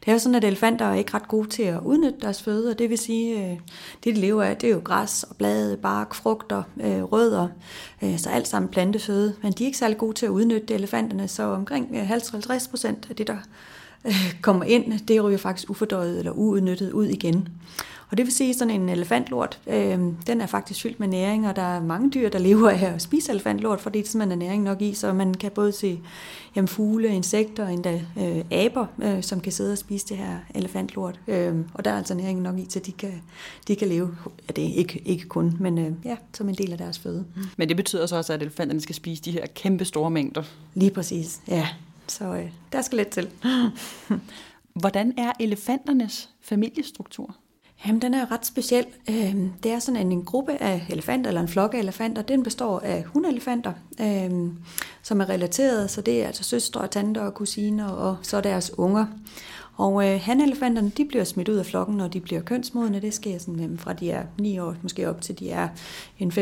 det 0.00 0.08
er 0.08 0.12
jo 0.12 0.18
sådan, 0.18 0.34
at 0.34 0.44
elefanter 0.44 0.84
er 0.84 0.94
ikke 0.94 1.14
ret 1.14 1.28
gode 1.28 1.48
til 1.48 1.62
at 1.62 1.80
udnytte 1.80 2.20
deres 2.20 2.42
føde, 2.42 2.70
og 2.70 2.78
det 2.78 2.90
vil 2.90 2.98
sige, 2.98 3.50
øh, 3.50 3.58
det 4.04 4.16
de 4.16 4.20
lever 4.20 4.42
af, 4.42 4.56
det 4.56 4.70
er 4.70 4.74
jo 4.74 4.80
græs 4.84 5.22
og 5.22 5.36
blade, 5.36 5.76
bark, 5.76 6.14
frugter, 6.14 6.62
øh, 6.80 7.02
rødder, 7.02 7.48
øh, 8.02 8.18
så 8.18 8.30
alt 8.30 8.48
sammen 8.48 8.68
planteføde. 8.68 9.34
Men 9.42 9.52
de 9.52 9.64
er 9.64 9.66
ikke 9.66 9.78
særlig 9.78 9.98
gode 9.98 10.14
til 10.14 10.26
at 10.26 10.30
udnytte 10.30 10.74
elefanterne, 10.74 11.28
så 11.28 11.42
omkring 11.42 11.88
øh, 11.94 12.10
50-50 12.10 12.70
procent 12.70 13.06
af 13.10 13.16
det, 13.16 13.26
der 13.26 13.36
øh, 14.04 14.34
kommer 14.42 14.64
ind, 14.64 14.98
det 15.08 15.24
ryger 15.24 15.38
faktisk 15.38 15.70
ufordøjet 15.70 16.18
eller 16.18 16.32
uudnyttet 16.32 16.92
ud 16.92 17.06
igen. 17.06 17.48
Og 18.10 18.16
det 18.16 18.26
vil 18.26 18.32
sige, 18.32 18.50
at 18.50 18.56
sådan 18.56 18.74
en 18.74 18.88
elefantlort, 18.88 19.60
øh, 19.66 19.98
den 20.26 20.40
er 20.40 20.46
faktisk 20.46 20.82
fyldt 20.82 21.00
med 21.00 21.08
næring, 21.08 21.48
og 21.48 21.56
der 21.56 21.62
er 21.62 21.82
mange 21.82 22.10
dyr, 22.10 22.28
der 22.28 22.38
lever 22.38 22.70
af 22.70 22.94
at 22.94 23.02
spise 23.02 23.32
elefantlort, 23.32 23.80
fordi 23.80 23.98
det 23.98 24.08
simpelthen 24.08 24.42
er 24.42 24.46
næring 24.46 24.62
nok 24.62 24.82
i, 24.82 24.94
så 24.94 25.12
man 25.12 25.34
kan 25.34 25.50
både 25.50 25.72
se 25.72 26.00
jamen, 26.56 26.68
fugle, 26.68 27.08
insekter 27.08 27.64
og 27.64 27.72
endda 27.72 28.02
øh, 28.18 28.44
aber, 28.50 28.86
øh, 29.02 29.22
som 29.22 29.40
kan 29.40 29.52
sidde 29.52 29.72
og 29.72 29.78
spise 29.78 30.06
det 30.06 30.16
her 30.16 30.38
elefantlort. 30.54 31.20
Øh, 31.28 31.54
og 31.74 31.84
der 31.84 31.90
er 31.90 31.96
altså 31.96 32.14
næring 32.14 32.42
nok 32.42 32.58
i, 32.58 32.66
så 32.68 32.78
de 32.78 32.92
kan, 32.92 33.22
de 33.68 33.76
kan 33.76 33.88
leve, 33.88 34.16
ja, 34.48 34.52
det 34.52 34.64
er 34.64 34.74
ikke, 34.74 35.02
ikke 35.04 35.28
kun, 35.28 35.56
men 35.60 35.78
øh, 35.78 35.92
ja, 36.04 36.16
som 36.34 36.48
en 36.48 36.54
del 36.54 36.72
af 36.72 36.78
deres 36.78 36.98
føde. 36.98 37.24
Men 37.56 37.68
det 37.68 37.76
betyder 37.76 38.06
så 38.06 38.16
også, 38.16 38.32
at 38.32 38.42
elefanterne 38.42 38.80
skal 38.80 38.94
spise 38.94 39.22
de 39.22 39.30
her 39.30 39.46
kæmpe 39.54 39.84
store 39.84 40.10
mængder? 40.10 40.42
Lige 40.74 40.90
præcis, 40.90 41.40
ja. 41.48 41.68
Så 42.06 42.24
øh, 42.24 42.50
der 42.72 42.82
skal 42.82 42.96
lidt 42.96 43.08
til. 43.08 43.28
Hvordan 44.80 45.14
er 45.18 45.32
elefanternes 45.40 46.30
familiestruktur? 46.40 47.36
Jamen, 47.86 48.02
den 48.02 48.14
er 48.14 48.32
ret 48.32 48.46
speciel. 48.46 48.86
Øhm, 49.10 49.52
det 49.62 49.72
er 49.72 49.78
sådan 49.78 50.12
en 50.12 50.24
gruppe 50.24 50.62
af 50.62 50.86
elefanter, 50.90 51.28
eller 51.28 51.40
en 51.40 51.48
flok 51.48 51.74
af 51.74 51.78
elefanter. 51.78 52.22
Den 52.22 52.42
består 52.42 52.80
af 52.80 53.04
hundelefanter, 53.04 53.72
øhm, 54.00 54.56
som 55.02 55.20
er 55.20 55.28
relateret, 55.28 55.90
så 55.90 56.00
det 56.00 56.22
er 56.22 56.26
altså 56.26 56.44
søstre, 56.44 56.88
tanter 56.88 57.20
og 57.22 57.34
kusiner, 57.34 57.88
og 57.88 58.16
så 58.22 58.40
deres 58.40 58.78
unger. 58.78 59.06
Og 59.80 60.08
øh, 60.08 60.20
hanelefanterne, 60.20 60.92
de 60.96 61.04
bliver 61.04 61.24
smidt 61.24 61.48
ud 61.48 61.56
af 61.56 61.66
flokken, 61.66 61.96
når 61.96 62.08
de 62.08 62.20
bliver 62.20 62.40
kønsmodne. 62.40 63.00
Det 63.00 63.14
sker 63.14 63.38
sådan, 63.38 63.70
øh, 63.72 63.78
fra 63.78 63.92
de 63.92 64.10
er 64.10 64.22
9 64.38 64.58
år, 64.58 64.74
måske 64.82 65.08
op 65.08 65.20
til 65.20 65.38
de 65.38 65.50
er 65.50 65.68
en 66.18 66.32
15-17 66.32 66.36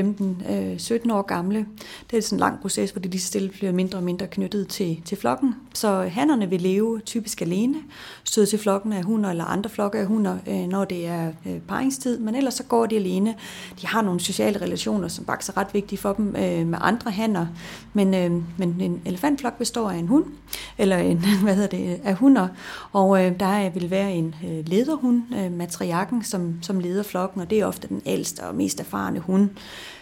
øh, 0.51 1.17
år 1.17 1.23
gamle. 1.23 1.67
Det 2.11 2.17
er 2.17 2.23
sådan 2.23 2.37
en 2.37 2.41
lang 2.41 2.61
proces, 2.61 2.91
hvor 2.91 3.01
de 3.01 3.09
lige 3.09 3.21
stille 3.21 3.49
bliver 3.49 3.73
mindre 3.73 3.99
og 3.99 4.05
mindre 4.05 4.27
knyttet 4.27 4.69
til, 4.69 5.03
til 5.05 5.19
flokken. 5.19 5.55
Så 5.75 6.09
hannerne 6.13 6.51
vil 6.51 6.61
leve 6.61 7.01
typisk 7.01 7.43
alene, 7.43 7.75
støde 8.25 8.47
til 8.47 8.59
flokken 8.59 8.93
af 8.93 9.03
hunder 9.05 9.31
eller 9.31 9.45
andre 9.45 9.71
flokke 9.71 9.99
af 9.99 10.07
hunder, 10.07 10.39
øh, 10.47 10.69
når 10.69 10.85
det 10.85 11.07
er 11.07 11.33
øh, 11.47 11.59
paringstid, 11.69 12.19
men 12.19 12.35
ellers 12.35 12.55
så 12.55 12.63
går 12.63 12.87
de 12.87 12.97
alene. 12.97 13.35
De 13.81 13.87
har 13.87 14.03
nogle 14.03 14.21
sociale 14.21 14.61
relationer, 14.61 15.09
som 15.09 15.25
faktisk 15.27 15.57
er 15.57 15.57
ret 15.61 15.75
vigtige 15.75 15.99
for 15.99 16.13
dem 16.13 16.37
øh, 16.37 16.67
med 16.67 16.79
andre 16.81 17.11
hanner, 17.11 17.47
men, 17.93 18.15
øh, 18.15 18.31
men 18.57 18.81
en 18.81 19.03
elefantflok 19.05 19.59
består 19.59 19.91
af 19.91 19.97
en 19.97 20.09
hund, 20.09 20.25
eller 20.79 20.97
en, 20.97 21.19
hvad 21.43 21.55
hedder 21.55 21.69
det, 21.69 22.01
af 22.05 22.15
hunder, 22.15 22.49
og 22.93 23.25
øh, 23.25 23.28
Øh, 23.29 23.41
der 23.41 23.71
vil 23.71 23.91
være 23.91 24.15
en 24.15 24.35
øh, 24.45 24.69
lederhund, 24.69 25.23
øh, 25.37 25.53
matriarken, 25.53 26.25
som, 26.25 26.63
som 26.63 26.81
leder 26.81 27.03
flokken, 27.03 27.41
og 27.41 27.51
det 27.51 27.61
er 27.61 27.67
ofte 27.67 27.89
den 27.89 28.03
ældste 28.07 28.41
og 28.45 28.55
mest 28.55 28.81
erfarne 28.81 29.19
hund. 29.19 29.51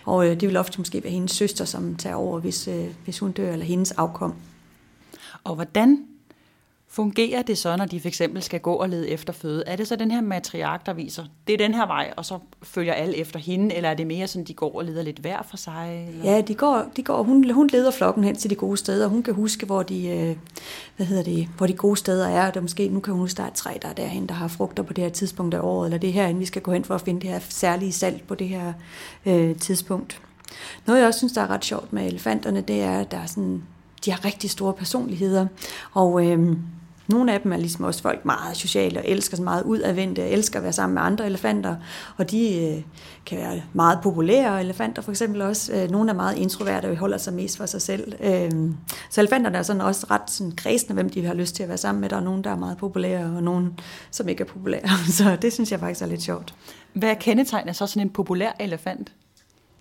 Og 0.04 0.26
øh, 0.26 0.40
det 0.40 0.48
vil 0.48 0.56
ofte 0.56 0.80
måske 0.80 1.02
være 1.04 1.12
hendes 1.12 1.32
søster, 1.32 1.64
som 1.64 1.96
tager 1.96 2.16
over, 2.16 2.40
hvis, 2.40 2.68
øh, 2.68 2.86
hvis 3.04 3.18
hun 3.18 3.32
dør, 3.32 3.52
eller 3.52 3.66
hendes 3.66 3.92
afkom. 3.92 4.34
Og 5.44 5.54
hvordan 5.54 6.04
fungerer 6.96 7.42
det 7.42 7.58
så, 7.58 7.76
når 7.76 7.84
de 7.84 8.00
for 8.00 8.08
eksempel 8.08 8.42
skal 8.42 8.60
gå 8.60 8.72
og 8.72 8.88
lede 8.88 9.08
efter 9.08 9.32
føde? 9.32 9.64
Er 9.66 9.76
det 9.76 9.88
så 9.88 9.96
den 9.96 10.10
her 10.10 10.20
matriark, 10.20 10.86
der 10.86 10.92
viser, 10.92 11.24
det 11.46 11.52
er 11.52 11.58
den 11.58 11.74
her 11.74 11.86
vej, 11.86 12.12
og 12.16 12.24
så 12.24 12.38
følger 12.62 12.92
alle 12.92 13.16
efter 13.16 13.38
hende, 13.38 13.74
eller 13.74 13.88
er 13.88 13.94
det 13.94 14.06
mere 14.06 14.26
sådan, 14.26 14.44
de 14.44 14.54
går 14.54 14.78
og 14.78 14.84
leder 14.84 15.02
lidt 15.02 15.18
hver 15.18 15.42
for 15.50 15.56
sig? 15.56 16.06
Eller? 16.08 16.32
Ja, 16.32 16.40
de 16.40 16.54
går, 16.54 16.84
de 16.96 17.02
går 17.02 17.22
hun, 17.22 17.50
hun 17.50 17.66
leder 17.72 17.90
flokken 17.90 18.24
hen 18.24 18.36
til 18.36 18.50
de 18.50 18.54
gode 18.54 18.76
steder, 18.76 19.06
hun 19.06 19.22
kan 19.22 19.34
huske, 19.34 19.66
hvor 19.66 19.82
de, 19.82 20.08
øh, 20.08 20.36
hvad 20.96 21.06
hedder 21.06 21.22
det, 21.22 21.48
hvor 21.56 21.66
de 21.66 21.72
gode 21.72 21.96
steder 21.96 22.28
er, 22.28 22.50
der 22.50 22.60
måske, 22.60 22.88
nu 22.88 23.00
kan 23.00 23.12
hun 23.12 23.20
huske, 23.20 23.36
der 23.36 23.42
er 23.42 23.48
et 23.48 23.54
træ, 23.54 23.72
der 23.82 23.88
er 23.88 23.92
derhen, 23.92 24.26
der 24.26 24.34
har 24.34 24.48
frugter 24.48 24.82
på 24.82 24.92
det 24.92 25.04
her 25.04 25.10
tidspunkt 25.10 25.54
af 25.54 25.60
året, 25.60 25.86
eller 25.86 25.98
det 25.98 26.12
her, 26.12 26.32
vi 26.32 26.44
skal 26.44 26.62
gå 26.62 26.72
hen 26.72 26.84
for 26.84 26.94
at 26.94 27.00
finde 27.00 27.20
det 27.20 27.30
her 27.30 27.40
særlige 27.48 27.92
salt 27.92 28.26
på 28.26 28.34
det 28.34 28.48
her 28.48 28.72
øh, 29.26 29.56
tidspunkt. 29.56 30.22
Noget, 30.86 31.00
jeg 31.00 31.08
også 31.08 31.18
synes, 31.18 31.32
der 31.32 31.40
er 31.40 31.50
ret 31.50 31.64
sjovt 31.64 31.92
med 31.92 32.06
elefanterne, 32.06 32.60
det 32.60 32.82
er, 32.82 33.00
at 33.00 33.10
der 33.10 33.18
er 33.18 33.26
sådan, 33.26 33.62
de 34.04 34.10
har 34.10 34.24
rigtig 34.24 34.50
store 34.50 34.72
personligheder, 34.72 35.46
og 35.92 36.26
øh, 36.26 36.56
nogle 37.08 37.32
af 37.32 37.40
dem 37.40 37.52
er 37.52 37.56
ligesom 37.56 37.84
også 37.84 38.02
folk 38.02 38.24
meget 38.24 38.56
sociale 38.56 39.00
og 39.00 39.08
elsker 39.08 39.36
så 39.36 39.42
meget 39.42 39.62
udadvendte, 39.62 40.20
og 40.20 40.30
elsker 40.30 40.58
at 40.58 40.62
være 40.62 40.72
sammen 40.72 40.94
med 40.94 41.02
andre 41.02 41.26
elefanter, 41.26 41.76
og 42.16 42.30
de 42.30 42.66
øh, 42.66 42.82
kan 43.26 43.38
være 43.38 43.62
meget 43.72 43.98
populære 44.02 44.60
elefanter 44.60 45.02
for 45.02 45.10
eksempel 45.10 45.42
også. 45.42 45.72
Øh, 45.72 45.90
nogle 45.90 46.10
er 46.10 46.14
meget 46.14 46.38
introverte 46.38 46.86
og 46.86 46.96
holder 46.96 47.18
sig 47.18 47.32
mest 47.32 47.56
for 47.56 47.66
sig 47.66 47.82
selv. 47.82 48.12
Øh, 48.20 48.50
så 49.10 49.20
elefanterne 49.20 49.58
er 49.58 49.62
sådan 49.62 49.82
også 49.82 50.06
ret 50.10 50.30
sådan 50.30 50.52
kredsende, 50.52 50.94
hvem 50.94 51.10
de 51.10 51.26
har 51.26 51.34
lyst 51.34 51.54
til 51.56 51.62
at 51.62 51.68
være 51.68 51.78
sammen 51.78 52.00
med. 52.00 52.08
Der 52.08 52.16
er 52.16 52.20
nogen, 52.20 52.44
der 52.44 52.50
er 52.50 52.56
meget 52.56 52.78
populære, 52.78 53.24
og 53.36 53.42
nogen, 53.42 53.80
som 54.10 54.28
ikke 54.28 54.40
er 54.40 54.48
populære. 54.48 54.88
Så 55.18 55.36
det 55.42 55.52
synes 55.52 55.72
jeg 55.72 55.80
faktisk 55.80 56.02
er 56.02 56.06
lidt 56.06 56.22
sjovt. 56.22 56.54
Hvad 56.92 57.16
kendetegner 57.20 57.72
så 57.72 57.86
sådan 57.86 58.06
en 58.06 58.10
populær 58.10 58.52
elefant? 58.60 59.12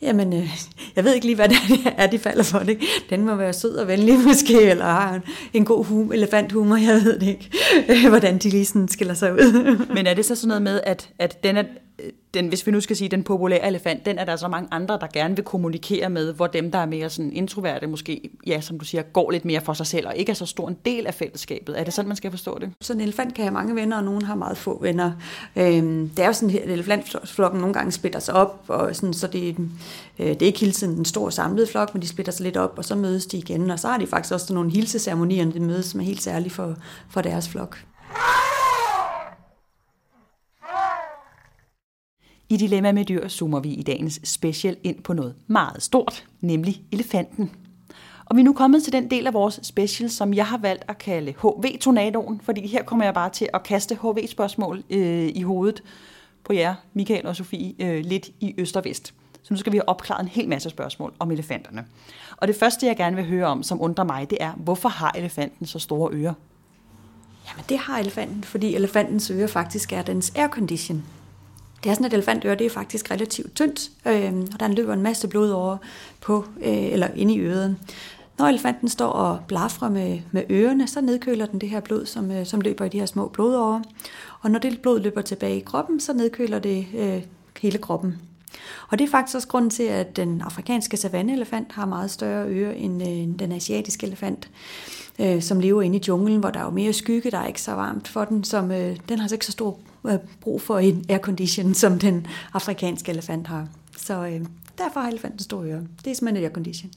Jamen, 0.05 0.33
øh, 0.33 0.49
jeg 0.95 1.03
ved 1.03 1.13
ikke 1.13 1.25
lige, 1.25 1.35
hvad 1.35 1.49
det 1.53 1.93
er, 1.97 2.07
de 2.07 2.19
falder 2.19 2.43
for. 2.43 2.59
Det. 2.59 2.77
Den 3.09 3.25
må 3.25 3.35
være 3.35 3.53
sød 3.53 3.75
og 3.75 3.87
venlig 3.87 4.19
måske, 4.19 4.61
eller 4.61 4.85
har 4.85 5.15
en, 5.15 5.21
en 5.53 5.65
god 5.65 5.85
hum, 5.85 6.11
elefanthumor, 6.11 6.75
jeg 6.75 7.01
ved 7.03 7.19
det 7.19 7.27
ikke, 7.27 8.09
hvordan 8.09 8.37
de 8.37 8.49
lige 8.49 8.65
sådan 8.65 8.87
skiller 8.87 9.13
sig 9.13 9.33
ud. 9.33 9.77
Men 9.93 10.07
er 10.07 10.13
det 10.13 10.25
så 10.25 10.35
sådan 10.35 10.47
noget 10.47 10.61
med, 10.61 10.81
at, 10.83 11.09
at 11.19 11.43
den 11.43 11.57
er, 11.57 11.63
den, 12.35 12.47
hvis 12.47 12.67
vi 12.67 12.71
nu 12.71 12.81
skal 12.81 12.95
sige, 12.95 13.09
den 13.09 13.23
populære 13.23 13.67
elefant, 13.67 14.05
den 14.05 14.17
er 14.17 14.25
der 14.25 14.35
så 14.35 14.47
mange 14.47 14.67
andre, 14.71 14.97
der 15.01 15.07
gerne 15.13 15.35
vil 15.35 15.45
kommunikere 15.45 16.09
med, 16.09 16.33
hvor 16.33 16.47
dem, 16.47 16.71
der 16.71 16.79
er 16.79 16.85
mere 16.85 17.09
sådan 17.09 17.33
introverte, 17.33 17.87
måske, 17.87 18.29
ja, 18.47 18.61
som 18.61 18.79
du 18.79 18.85
siger, 18.85 19.01
går 19.01 19.31
lidt 19.31 19.45
mere 19.45 19.61
for 19.61 19.73
sig 19.73 19.87
selv, 19.87 20.07
og 20.07 20.15
ikke 20.15 20.29
er 20.29 20.33
så 20.33 20.45
stor 20.45 20.67
en 20.67 20.77
del 20.85 21.07
af 21.07 21.13
fællesskabet. 21.13 21.79
Er 21.79 21.83
det 21.83 21.93
sådan, 21.93 22.07
man 22.07 22.17
skal 22.17 22.31
forstå 22.31 22.57
det? 22.59 22.69
Så 22.81 22.93
en 22.93 23.01
elefant 23.01 23.33
kan 23.33 23.43
have 23.43 23.53
mange 23.53 23.75
venner, 23.75 23.97
og 23.97 24.03
nogen 24.03 24.21
har 24.21 24.35
meget 24.35 24.57
få 24.57 24.81
venner. 24.81 25.11
Øhm, 25.55 26.09
det 26.09 26.23
er 26.23 26.27
jo 26.27 26.33
sådan, 26.33 26.57
at 26.57 26.69
elefantflokken 26.69 27.59
nogle 27.59 27.73
gange 27.73 27.91
splitter 27.91 28.19
sig 28.19 28.33
op, 28.33 28.63
og 28.67 28.95
sådan, 28.95 29.13
så 29.13 29.27
det, 29.27 29.57
øh, 30.19 30.27
det 30.27 30.41
er 30.41 30.45
ikke 30.45 30.59
hele 30.59 30.71
tiden 30.71 30.99
en 30.99 31.05
stor 31.05 31.29
samlet 31.29 31.69
flok, 31.69 31.93
men 31.93 32.01
de 32.01 32.07
splitter 32.07 32.31
sig 32.31 32.43
lidt 32.43 32.57
op, 32.57 32.73
og 32.77 32.85
så 32.85 32.95
mødes 32.95 33.25
de 33.25 33.37
igen. 33.37 33.71
Og 33.71 33.79
så 33.79 33.87
har 33.87 33.97
de 33.97 34.07
faktisk 34.07 34.33
også 34.33 34.53
nogle 34.53 34.71
hilseceremonier, 34.71 35.51
de 35.51 35.59
mødes, 35.59 35.85
som 35.85 35.99
er 35.99 36.03
helt 36.03 36.21
særlige 36.21 36.51
for, 36.51 36.75
for 37.09 37.21
deres 37.21 37.49
flok. 37.49 37.77
I 42.49 42.57
Dilemma 42.57 42.91
med 42.91 43.05
dyr 43.05 43.27
zoomer 43.27 43.59
vi 43.59 43.69
i 43.69 43.83
dagens 43.83 44.19
special 44.23 44.77
ind 44.83 45.01
på 45.01 45.13
noget 45.13 45.35
meget 45.47 45.83
stort, 45.83 46.25
nemlig 46.41 46.81
elefanten. 46.91 47.51
Og 48.25 48.35
vi 48.35 48.41
er 48.41 48.45
nu 48.45 48.53
kommet 48.53 48.83
til 48.83 48.93
den 48.93 49.11
del 49.11 49.27
af 49.27 49.33
vores 49.33 49.59
special, 49.63 50.09
som 50.09 50.33
jeg 50.33 50.47
har 50.47 50.57
valgt 50.57 50.85
at 50.87 50.97
kalde 50.97 51.31
HV-tornadoen, 51.31 52.41
fordi 52.43 52.67
her 52.67 52.83
kommer 52.83 53.05
jeg 53.05 53.13
bare 53.13 53.29
til 53.29 53.49
at 53.53 53.63
kaste 53.63 53.95
HV-spørgsmål 53.95 54.83
øh, 54.89 55.31
i 55.35 55.41
hovedet 55.41 55.83
på 56.43 56.53
jer, 56.53 56.75
Michael 56.93 57.25
og 57.25 57.35
Sofie, 57.35 57.73
øh, 57.79 58.05
lidt 58.05 58.29
i 58.39 58.55
øst 58.57 58.77
og 58.77 58.85
vest. 58.85 59.13
Så 59.43 59.53
nu 59.53 59.57
skal 59.57 59.73
vi 59.73 59.77
have 59.77 59.89
opklaret 59.89 60.21
en 60.21 60.27
hel 60.27 60.49
masse 60.49 60.69
spørgsmål 60.69 61.13
om 61.19 61.31
elefanterne. 61.31 61.85
Og 62.37 62.47
det 62.47 62.55
første, 62.55 62.85
jeg 62.85 62.97
gerne 62.97 63.15
vil 63.15 63.25
høre 63.25 63.45
om, 63.45 63.63
som 63.63 63.81
undrer 63.81 64.03
mig, 64.03 64.29
det 64.29 64.37
er, 64.41 64.51
hvorfor 64.51 64.89
har 64.89 65.11
elefanten 65.15 65.65
så 65.65 65.79
store 65.79 66.13
ører? 66.13 66.33
Jamen 67.49 67.65
det 67.69 67.77
har 67.77 67.99
elefanten, 67.99 68.43
fordi 68.43 68.75
elefantens 68.75 69.31
ører 69.31 69.47
faktisk 69.47 69.93
er 69.93 70.01
dens 70.01 70.33
aircondition. 70.35 71.03
Det 71.85 71.91
er 71.91 71.95
sådan, 71.95 72.07
et 72.07 72.13
elefantøre 72.13 72.55
det 72.55 72.65
er 72.65 72.69
faktisk 72.69 73.11
relativt 73.11 73.55
tyndt, 73.55 73.91
øh, 74.07 74.33
og 74.53 74.59
der 74.59 74.67
løber 74.67 74.93
en 74.93 75.01
masse 75.01 75.27
blod 75.27 75.49
over 75.49 75.77
på, 76.21 76.45
øh, 76.57 76.93
eller 76.93 77.07
inde 77.15 77.33
i 77.33 77.39
øret. 77.39 77.77
Når 78.37 78.45
elefanten 78.45 78.89
står 78.89 79.07
og 79.07 79.39
blafrer 79.47 79.89
med, 79.89 80.19
med 80.31 80.43
ørerne, 80.51 80.87
så 80.87 81.01
nedkøler 81.01 81.45
den 81.45 81.61
det 81.61 81.69
her 81.69 81.79
blod, 81.79 82.05
som, 82.05 82.31
øh, 82.31 82.45
som 82.45 82.61
løber 82.61 82.85
i 82.85 82.89
de 82.89 82.99
her 82.99 83.05
små 83.05 83.27
blodårer. 83.27 83.81
Og 84.41 84.51
når 84.51 84.59
det 84.59 84.81
blod 84.81 84.99
løber 84.99 85.21
tilbage 85.21 85.57
i 85.57 85.63
kroppen, 85.65 85.99
så 85.99 86.13
nedkøler 86.13 86.59
det 86.59 86.87
øh, 86.97 87.23
hele 87.61 87.77
kroppen. 87.77 88.21
Og 88.89 88.99
det 88.99 89.05
er 89.05 89.11
faktisk 89.11 89.35
også 89.35 89.47
grunden 89.47 89.69
til, 89.69 89.83
at 89.83 90.15
den 90.15 90.41
afrikanske 90.41 90.97
savanneelefant 90.97 91.71
har 91.71 91.85
meget 91.85 92.11
større 92.11 92.47
ører 92.47 92.73
end 92.73 93.03
øh, 93.03 93.39
den 93.39 93.51
asiatiske 93.51 94.07
elefant, 94.07 94.49
øh, 95.19 95.41
som 95.41 95.59
lever 95.59 95.81
inde 95.81 95.97
i 95.97 96.01
junglen, 96.07 96.39
hvor 96.39 96.49
der 96.49 96.59
er 96.59 96.63
jo 96.63 96.69
mere 96.69 96.93
skygge, 96.93 97.31
der 97.31 97.37
er 97.37 97.47
ikke 97.47 97.61
så 97.61 97.71
varmt 97.71 98.07
for 98.07 98.25
den, 98.25 98.43
som 98.43 98.71
øh, 98.71 98.97
den 99.09 99.17
har 99.17 99.23
altså 99.23 99.35
ikke 99.35 99.45
så 99.45 99.51
stor 99.51 99.79
øh, 100.07 100.17
brug 100.41 100.61
for 100.61 100.79
en 100.79 101.05
aircondition, 101.09 101.73
som 101.83 101.99
den 101.99 102.27
afrikanske 102.53 103.11
elefant 103.11 103.47
har. 103.47 103.67
Så 103.97 104.25
øh, 104.25 104.41
derfor 104.77 104.99
har 104.99 105.09
elefanten 105.09 105.39
store 105.39 105.65
ører. 105.65 105.81
Det 106.05 106.11
er 106.11 106.15
simpelthen 106.15 106.43
et 106.43 106.47
aircondition. 106.47 106.91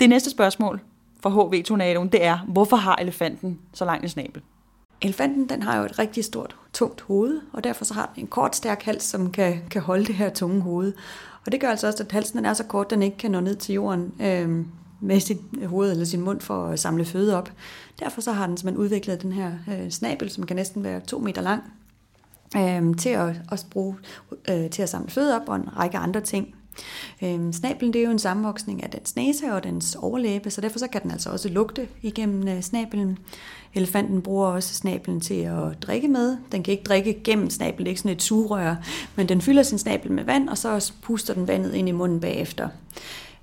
Det 0.00 0.08
næste 0.08 0.30
spørgsmål 0.30 0.80
fra 1.20 1.30
HV-tornadoen, 1.30 2.08
det 2.08 2.24
er, 2.24 2.38
hvorfor 2.38 2.76
har 2.76 2.96
elefanten 2.96 3.58
så 3.74 3.84
lang 3.84 4.02
en 4.02 4.08
snabel? 4.08 4.42
Elefanten 5.02 5.48
den 5.48 5.62
har 5.62 5.78
jo 5.78 5.84
et 5.84 5.98
rigtig 5.98 6.24
stort, 6.24 6.56
tungt 6.72 7.00
hoved, 7.00 7.40
og 7.52 7.64
derfor 7.64 7.84
så 7.84 7.94
har 7.94 8.12
den 8.14 8.24
en 8.24 8.26
kort, 8.26 8.56
stærk 8.56 8.82
hals, 8.82 9.04
som 9.04 9.30
kan, 9.30 9.60
kan 9.70 9.82
holde 9.82 10.04
det 10.04 10.14
her 10.14 10.30
tunge 10.30 10.60
hoved. 10.60 10.92
Og 11.46 11.52
det 11.52 11.60
gør 11.60 11.68
altså 11.68 11.86
også, 11.86 12.02
at 12.02 12.12
halsen 12.12 12.38
den 12.38 12.44
er 12.44 12.54
så 12.54 12.64
kort, 12.64 12.90
den 12.90 13.02
ikke 13.02 13.16
kan 13.16 13.30
nå 13.30 13.40
ned 13.40 13.56
til 13.56 13.74
jorden 13.74 14.12
øh, 14.20 14.64
med 15.00 15.20
sit 15.20 15.38
hoved 15.66 15.90
eller 15.90 16.04
sin 16.04 16.20
mund 16.20 16.40
for 16.40 16.66
at 16.66 16.80
samle 16.80 17.04
føde 17.04 17.36
op. 17.36 17.52
Derfor 18.00 18.20
så 18.20 18.32
har 18.32 18.46
den 18.46 18.56
simpelthen 18.56 18.84
udviklet 18.84 19.22
den 19.22 19.32
her 19.32 19.52
øh, 19.68 19.90
snabel, 19.90 20.30
som 20.30 20.46
kan 20.46 20.56
næsten 20.56 20.84
være 20.84 21.00
to 21.00 21.18
meter 21.18 21.42
lang, 21.42 21.62
øh, 22.56 22.96
til 22.96 23.08
at 23.08 23.36
også 23.50 23.64
bruge 23.70 23.96
øh, 24.50 24.70
til 24.70 24.82
at 24.82 24.88
samle 24.88 25.10
føde 25.10 25.36
op 25.36 25.48
og 25.48 25.56
en 25.56 25.76
række 25.76 25.98
andre 25.98 26.20
ting. 26.20 26.54
Øhm, 27.22 27.52
snablen 27.52 27.92
det 27.92 27.98
er 27.98 28.04
jo 28.04 28.10
en 28.10 28.18
sammenvoksning 28.18 28.82
af 28.82 28.90
dens 28.90 29.16
næse 29.16 29.52
og 29.52 29.64
dens 29.64 29.94
overlæbe, 29.94 30.50
så 30.50 30.60
derfor 30.60 30.78
så 30.78 30.86
kan 30.86 31.02
den 31.02 31.10
altså 31.10 31.30
også 31.30 31.48
lugte 31.48 31.88
igennem 32.02 32.48
øh, 32.48 32.60
snablen. 32.62 33.18
Elefanten 33.74 34.22
bruger 34.22 34.46
også 34.46 34.74
snablen 34.74 35.20
til 35.20 35.34
at 35.34 35.82
drikke 35.82 36.08
med. 36.08 36.36
Den 36.52 36.62
kan 36.62 36.72
ikke 36.72 36.84
drikke 36.84 37.20
gennem 37.24 37.50
snablen, 37.50 37.78
det 37.78 37.86
er 37.86 37.90
ikke 37.90 38.00
sådan 38.00 38.16
et 38.16 38.22
sugerør, 38.22 38.76
men 39.16 39.28
den 39.28 39.40
fylder 39.40 39.62
sin 39.62 39.78
snabel 39.78 40.12
med 40.12 40.24
vand, 40.24 40.48
og 40.48 40.58
så 40.58 40.92
puster 41.02 41.34
den 41.34 41.48
vandet 41.48 41.74
ind 41.74 41.88
i 41.88 41.92
munden 41.92 42.20
bagefter. 42.20 42.68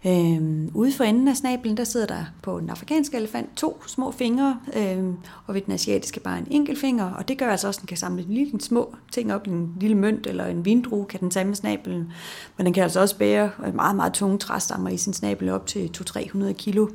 Øhm, 0.07 0.71
ude 0.73 0.91
for 0.91 1.03
enden 1.03 1.27
af 1.27 1.37
snablen, 1.37 1.77
der 1.77 1.83
sidder 1.83 2.05
der 2.05 2.25
på 2.41 2.59
den 2.59 2.69
afrikanske 2.69 3.17
elefant 3.17 3.57
to 3.57 3.83
små 3.87 4.11
fingre, 4.11 4.59
øhm, 4.75 5.17
og 5.47 5.53
ved 5.53 5.61
den 5.61 5.73
asiatiske 5.73 6.19
bare 6.19 6.39
en 6.39 6.47
enkelt 6.51 6.79
finger, 6.79 7.11
og 7.11 7.27
det 7.27 7.37
gør 7.37 7.49
altså 7.49 7.67
også, 7.67 7.77
at 7.77 7.81
den 7.81 7.87
kan 7.87 7.97
samle 7.97 8.23
en 8.23 8.33
lille 8.33 8.61
små 8.61 8.95
ting 9.11 9.33
op, 9.33 9.47
en 9.47 9.73
lille 9.79 9.97
mønt 9.97 10.27
eller 10.27 10.45
en 10.45 10.65
vindrue, 10.65 11.05
kan 11.05 11.19
den 11.19 11.29
tage 11.29 11.45
med 11.45 11.55
snablen, 11.55 12.11
men 12.57 12.65
den 12.65 12.73
kan 12.73 12.83
altså 12.83 12.99
også 12.99 13.17
bære 13.17 13.49
meget, 13.73 13.95
meget 13.95 14.13
tunge 14.13 14.37
træstammer 14.37 14.89
i 14.89 14.97
sin 14.97 15.13
snabel 15.13 15.49
op 15.49 15.67
til 15.67 15.91
200-300 15.97 16.51
kilo. 16.53 16.87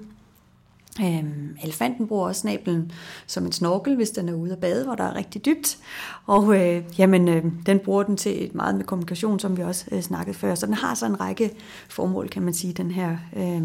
Øhm, 1.00 1.56
elefanten 1.64 2.08
bruger 2.08 2.26
også 2.26 2.40
snablen 2.40 2.92
som 3.26 3.46
en 3.46 3.52
snorkel, 3.52 3.96
hvis 3.96 4.10
den 4.10 4.28
er 4.28 4.34
ude 4.34 4.52
at 4.52 4.58
bade, 4.58 4.84
hvor 4.84 4.94
der 4.94 5.04
er 5.04 5.14
rigtig 5.14 5.44
dybt. 5.44 5.78
Og 6.26 6.56
øh, 6.56 6.82
jamen, 6.98 7.28
øh, 7.28 7.44
den 7.66 7.78
bruger 7.78 8.02
den 8.02 8.16
til 8.16 8.44
et 8.44 8.54
meget 8.54 8.74
med 8.74 8.84
kommunikation, 8.84 9.38
som 9.38 9.56
vi 9.56 9.62
også 9.62 9.84
øh, 9.92 10.00
snakkede 10.00 10.36
før. 10.36 10.54
Så 10.54 10.66
den 10.66 10.74
har 10.74 10.94
så 10.94 11.06
en 11.06 11.20
række 11.20 11.50
formål, 11.88 12.28
kan 12.28 12.42
man 12.42 12.54
sige, 12.54 12.72
den 12.72 12.90
her 12.90 13.16
øh, 13.36 13.62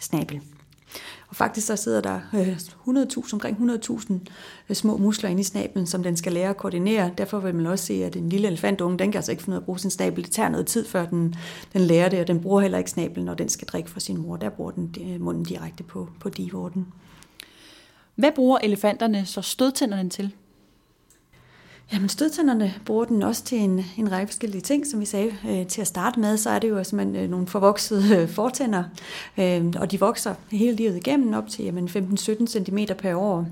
snabel. 0.00 0.40
Og 1.28 1.36
faktisk 1.36 1.66
så 1.66 1.76
sidder 1.76 2.00
der 2.00 2.20
øh, 2.34 2.56
100.000, 2.56 3.32
omkring 3.32 3.56
100.000 3.90 4.12
øh, 4.68 4.76
små 4.76 4.96
muskler 4.96 5.30
inde 5.30 5.40
i 5.40 5.44
snablen, 5.44 5.86
som 5.86 6.02
den 6.02 6.16
skal 6.16 6.32
lære 6.32 6.50
at 6.50 6.56
koordinere. 6.56 7.10
Derfor 7.18 7.38
vil 7.38 7.54
man 7.54 7.66
også 7.66 7.86
se, 7.86 8.04
at 8.04 8.16
en 8.16 8.28
lille 8.28 8.48
elefantunge, 8.48 8.98
den 8.98 9.12
kan 9.12 9.18
altså 9.18 9.32
ikke 9.32 9.42
finde 9.42 9.54
ud 9.54 9.58
af 9.58 9.60
at 9.60 9.64
bruge 9.64 9.78
sin 9.78 9.90
snabel. 9.90 10.24
Det 10.24 10.32
tager 10.32 10.48
noget 10.48 10.66
tid, 10.66 10.86
før 10.86 11.06
den, 11.06 11.34
den 11.72 11.80
lærer 11.80 12.08
det, 12.08 12.20
og 12.20 12.26
den 12.26 12.40
bruger 12.40 12.60
heller 12.60 12.78
ikke 12.78 12.90
snablen, 12.90 13.24
når 13.26 13.34
den 13.34 13.48
skal 13.48 13.68
drikke 13.68 13.90
fra 13.90 14.00
sin 14.00 14.18
mor. 14.18 14.36
Der 14.36 14.48
bruger 14.48 14.70
den 14.70 14.94
øh, 15.00 15.20
munden 15.20 15.44
direkte 15.44 15.82
på, 15.82 16.08
på 16.20 16.28
divorten. 16.28 16.86
Hvad 18.14 18.32
bruger 18.34 18.58
elefanterne 18.62 19.26
så 19.26 19.42
stødtænderne 19.42 20.10
til? 20.10 20.32
Jamen 21.92 22.08
stødtænderne 22.08 22.74
bruger 22.84 23.04
den 23.04 23.22
også 23.22 23.44
til 23.44 23.58
en, 23.58 23.84
en 23.96 24.12
række 24.12 24.26
forskellige 24.26 24.60
ting, 24.60 24.86
som 24.86 25.00
vi 25.00 25.04
sagde 25.04 25.32
øh, 25.48 25.66
til 25.66 25.80
at 25.80 25.86
starte 25.86 26.20
med, 26.20 26.36
så 26.36 26.50
er 26.50 26.58
det 26.58 26.68
jo 26.68 26.76
altså, 26.76 26.90
simpelthen 26.90 27.24
øh, 27.24 27.30
nogle 27.30 27.46
forvoksede 27.46 28.16
øh, 28.16 28.28
fortænder, 28.28 28.84
øh, 29.38 29.64
og 29.80 29.90
de 29.90 30.00
vokser 30.00 30.34
hele 30.50 30.76
livet 30.76 30.96
igennem 30.96 31.34
op 31.34 31.48
til 31.48 31.70
15-17 31.70 32.46
cm 32.46 32.78
per 32.98 33.14
år. 33.14 33.46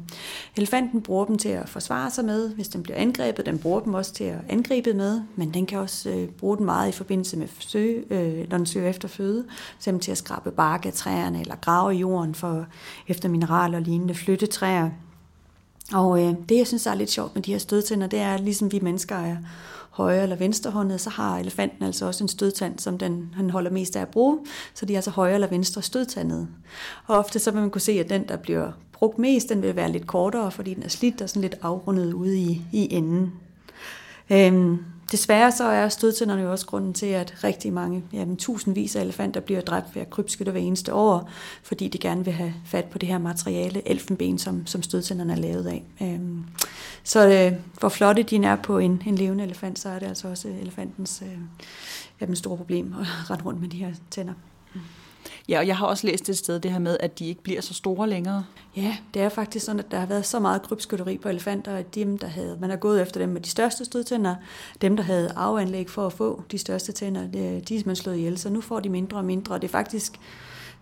Elefanten 0.57 1.03
bruger 1.03 1.25
dem 1.25 1.39
til 1.39 1.49
at 1.49 1.69
forsvare 1.69 2.11
sig 2.11 2.25
med, 2.25 2.55
hvis 2.55 2.69
den 2.69 2.83
bliver 2.83 2.97
angrebet. 2.97 3.47
Den 3.47 3.59
bruger 3.59 3.81
dem 3.81 3.95
også 3.95 4.13
til 4.15 4.25
at 4.25 4.39
angribe 4.49 4.95
med, 4.95 5.21
men 5.37 5.55
den 5.55 5.67
kan 5.67 5.79
også 5.79 6.11
øh, 6.11 6.29
bruge 6.29 6.57
den 6.57 6.65
meget 6.65 6.89
i 6.89 6.93
forbindelse 6.93 7.37
med 7.37 7.49
søge, 7.59 8.05
øh, 8.11 8.51
når 8.51 8.57
den 8.57 8.67
søger 8.67 8.89
efter 8.89 9.09
føde, 9.09 9.45
simpelthen 9.79 10.01
til 10.01 10.13
at 10.13 10.19
skrabe 10.19 10.51
bark 10.51 10.87
af 10.87 10.93
træerne 10.93 11.41
eller 11.41 11.57
grave 11.57 11.95
i 11.95 11.99
jorden 11.99 12.35
for 12.35 12.67
efter 13.09 13.29
mineraler 13.29 13.79
og 13.79 13.83
lignende 13.83 14.15
flytte 14.15 14.47
træer. 14.47 14.91
Og 15.93 16.23
øh, 16.23 16.35
det, 16.49 16.57
jeg 16.57 16.67
synes 16.67 16.87
er 16.87 16.95
lidt 16.95 17.11
sjovt 17.11 17.35
med 17.35 17.43
de 17.43 17.53
her 17.53 17.59
stødtænder, 17.59 18.07
det 18.07 18.19
er, 18.19 18.35
at 18.35 18.41
ligesom 18.41 18.73
vi 18.73 18.81
mennesker 18.83 19.17
er 19.17 19.37
højre- 19.91 20.23
eller 20.23 20.37
venstrehåndede, 20.37 20.99
så 20.99 21.11
har 21.11 21.39
elefanten 21.39 21.85
altså 21.85 22.07
også 22.07 22.25
en 22.25 22.29
stødtand, 22.29 22.79
som 22.79 22.99
den, 22.99 23.35
han 23.37 23.51
holder 23.51 23.71
mest 23.71 23.97
af 23.97 24.01
at 24.01 24.09
bruge. 24.09 24.39
Så 24.75 24.87
de 24.87 24.93
er 24.93 24.99
altså 24.99 25.11
højre 25.11 25.35
eller 25.35 25.47
venstre 25.47 25.83
stødtandede. 25.83 26.49
Og 27.07 27.19
ofte 27.19 27.39
så 27.39 27.51
vil 27.51 27.61
man 27.61 27.71
kunne 27.71 27.81
se, 27.81 27.93
at 27.93 28.09
den, 28.09 28.29
der 28.29 28.37
bliver 28.37 28.73
brugt 28.93 29.19
mest, 29.19 29.49
den 29.49 29.63
vil 29.63 29.77
være 29.77 29.93
lidt 29.93 30.07
kortere, 30.07 30.51
fordi 30.51 30.75
den 30.75 30.83
er 30.83 30.89
slidt 30.89 31.23
og 31.23 31.29
sådan 31.29 31.43
lidt 31.43 31.57
afrundet 31.63 32.13
ude 32.13 32.39
i, 32.39 32.63
i 32.73 32.95
enden. 32.95 33.33
Øhm, 34.31 34.79
Desværre 35.13 35.53
så 35.53 35.65
er 35.65 35.89
stødtænderne 35.89 36.43
jo 36.43 36.51
også 36.51 36.67
grunden 36.67 36.95
til, 36.95 37.07
at 37.07 37.45
rigtig 37.45 37.73
mange, 37.73 38.05
jamen 38.13 38.37
tusindvis 38.37 38.97
af 38.97 39.01
elefanter 39.01 39.41
bliver 39.41 39.61
dræbt 39.61 39.95
ved 39.95 40.03
at 40.03 40.11
krybskytte 40.11 40.53
hver 40.53 40.61
eneste 40.61 40.95
år, 40.95 41.31
fordi 41.63 41.89
de 41.89 41.99
gerne 41.99 42.25
vil 42.25 42.33
have 42.33 42.55
fat 42.65 42.85
på 42.85 42.99
det 42.99 43.09
her 43.09 43.19
materiale, 43.19 43.89
elfenben, 43.89 44.39
som, 44.39 44.67
som 44.67 44.83
stødtænderne 44.83 45.33
er 45.33 45.37
lavet 45.37 45.67
af. 45.67 45.85
Øhm, 46.03 46.45
så 47.05 47.29
øh, 47.29 47.59
hvor 47.81 47.89
flotte 47.89 48.23
de 48.23 48.37
er 48.45 48.57
på 48.57 48.79
en, 48.79 49.03
en 49.07 49.15
levende 49.15 49.45
elefant, 49.45 49.79
så 49.79 49.89
er 49.89 49.99
det 49.99 50.07
altså 50.07 50.29
også 50.29 50.49
elefantens 50.49 51.23
øh, 51.23 51.39
jamen, 52.21 52.37
store 52.37 52.57
problem 52.57 52.95
at 53.01 53.31
rende 53.31 53.45
rundt 53.45 53.61
med 53.61 53.69
de 53.69 53.77
her 53.77 53.93
tænder. 54.11 54.35
Mm. 54.75 54.81
Ja, 55.49 55.59
og 55.59 55.67
jeg 55.67 55.77
har 55.77 55.87
også 55.87 56.07
læst 56.07 56.29
et 56.29 56.39
sted 56.39 56.61
det 56.61 56.71
her 56.71 56.79
med, 56.79 56.97
at 57.01 57.19
de 57.19 57.27
ikke 57.27 57.43
bliver 57.43 57.61
så 57.61 57.75
store 57.75 58.09
længere. 58.09 58.45
Ja, 58.77 58.97
det 59.15 59.23
er 59.23 59.29
faktisk 59.29 59.67
sådan, 59.67 59.81
at 59.81 59.91
der 59.91 59.99
har 59.99 60.07
været 60.07 60.27
så 60.27 60.41
meget 60.41 60.63
krybskytteri 60.63 61.19
på 61.19 61.29
elefanter, 61.29 61.77
at 61.77 61.95
dem, 61.95 62.19
der 62.19 62.27
havde, 62.27 62.59
man 62.61 62.71
har 62.71 62.77
gået 62.77 63.03
efter 63.03 63.21
dem 63.21 63.29
med 63.29 63.41
de 63.41 63.51
største 63.51 63.85
stødtænder, 63.85 64.35
dem, 64.81 64.97
der 64.97 65.05
havde 65.05 65.33
arveanlæg 65.37 65.91
for 65.91 66.07
at 66.07 66.13
få 66.13 66.43
de 66.51 66.59
største 66.59 66.93
tænder, 66.93 67.27
de 67.69 67.77
er 67.77 67.83
man 67.87 67.97
slået 67.97 68.17
ihjel, 68.17 68.39
så 68.39 68.51
nu 68.51 68.61
får 68.61 68.81
de 68.81 68.89
mindre 68.89 69.19
og 69.19 69.25
mindre, 69.25 69.55
og 69.55 69.63
det 69.63 69.69
er 69.69 69.73
faktisk 69.73 70.19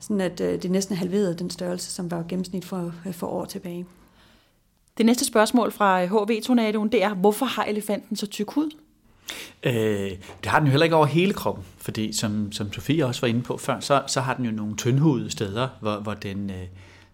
sådan, 0.01 0.21
at 0.21 0.41
øh, 0.41 0.63
det 0.63 0.71
næsten 0.71 0.97
halverede 0.97 1.35
den 1.35 1.51
størrelse, 1.51 1.91
som 1.91 2.11
var 2.11 2.25
gennemsnit 2.29 2.65
for, 2.65 2.93
øh, 3.07 3.15
for 3.15 3.27
år 3.27 3.45
tilbage. 3.45 3.87
Det 4.99 5.07
næste 5.07 5.25
spørgsmål 5.25 5.73
fra 5.73 6.05
HV-tornadoen, 6.05 6.89
det 6.89 7.03
er, 7.03 7.15
hvorfor 7.15 7.47
har 7.47 7.65
elefanten 7.65 8.17
så 8.17 8.27
tyk 8.27 8.51
hud? 8.51 8.71
Øh, 9.63 10.11
det 10.43 10.47
har 10.47 10.59
den 10.59 10.67
jo 10.67 10.71
heller 10.71 10.85
ikke 10.85 10.97
over 10.97 11.07
hele 11.07 11.33
kroppen, 11.33 11.65
fordi 11.79 12.13
som, 12.13 12.53
som 12.53 12.73
Sofie 12.73 13.07
også 13.07 13.21
var 13.21 13.29
inde 13.29 13.43
på 13.43 13.57
før, 13.57 13.81
så, 13.81 14.03
så 14.07 14.21
har 14.21 14.35
den 14.35 14.45
jo 14.45 14.51
nogle 14.51 14.77
tyndhudede 14.77 15.31
steder, 15.31 15.69
hvor, 15.81 15.97
hvor 15.97 16.15
den... 16.15 16.51
Øh, 16.51 16.57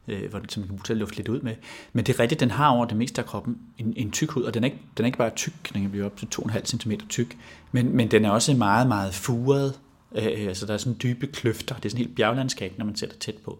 øh 0.08 0.30
hvor 0.30 0.38
den, 0.38 0.48
som 0.48 0.62
kan 0.62 0.68
bruge 0.68 0.82
til 0.84 0.92
at 0.92 0.98
lufte 0.98 1.16
lidt 1.16 1.28
ud 1.28 1.40
med. 1.40 1.54
Men 1.92 2.06
det 2.06 2.14
er 2.14 2.20
rigtigt, 2.20 2.40
den 2.40 2.50
har 2.50 2.68
over 2.68 2.84
det 2.84 2.96
meste 2.96 3.20
af 3.20 3.26
kroppen 3.26 3.58
en, 3.78 3.92
en 3.96 4.10
tyk 4.10 4.30
hud, 4.30 4.42
og 4.42 4.54
den 4.54 4.64
er, 4.64 4.68
ikke, 4.68 4.78
den 4.96 5.04
er 5.04 5.06
ikke 5.06 5.18
bare 5.18 5.30
tyk, 5.30 5.74
den 5.74 5.82
kan 5.82 5.90
blive 5.90 6.04
op 6.04 6.16
til 6.16 6.28
2,5 6.34 6.64
cm 6.64 6.92
tyk, 7.08 7.36
men, 7.72 7.96
men 7.96 8.10
den 8.10 8.24
er 8.24 8.30
også 8.30 8.54
meget, 8.54 8.86
meget 8.86 9.14
furet. 9.14 9.78
Øh, 10.14 10.46
altså 10.48 10.66
der 10.66 10.74
er 10.74 10.78
sådan 10.78 10.96
dybe 11.02 11.26
kløfter, 11.26 11.74
det 11.74 11.84
er 11.84 11.88
sådan 11.90 12.04
helt 12.04 12.16
bjerglandskab, 12.16 12.72
når 12.78 12.84
man 12.84 12.96
sætter 12.96 13.16
tæt 13.16 13.36
på. 13.44 13.58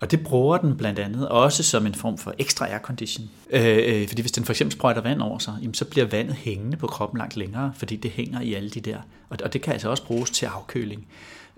Og 0.00 0.10
det 0.10 0.24
bruger 0.24 0.58
den 0.58 0.76
blandt 0.76 0.98
andet 0.98 1.28
også 1.28 1.62
som 1.62 1.86
en 1.86 1.94
form 1.94 2.18
for 2.18 2.34
ekstra 2.38 2.66
aircondition. 2.66 3.30
Øh, 3.50 3.78
øh, 4.02 4.08
fordi 4.08 4.22
hvis 4.22 4.32
den 4.32 4.44
for 4.44 4.52
eksempel 4.52 4.72
sprøjter 4.72 5.00
vand 5.00 5.20
over 5.20 5.38
sig, 5.38 5.54
jamen, 5.62 5.74
så 5.74 5.84
bliver 5.84 6.06
vandet 6.06 6.34
hængende 6.34 6.76
på 6.76 6.86
kroppen 6.86 7.18
langt 7.18 7.36
længere, 7.36 7.72
fordi 7.76 7.96
det 7.96 8.10
hænger 8.10 8.40
i 8.40 8.54
alle 8.54 8.70
de 8.70 8.80
der. 8.80 8.98
Og, 9.28 9.38
og 9.44 9.52
det 9.52 9.62
kan 9.62 9.72
altså 9.72 9.88
også 9.88 10.04
bruges 10.04 10.30
til 10.30 10.46
afkøling. 10.46 11.06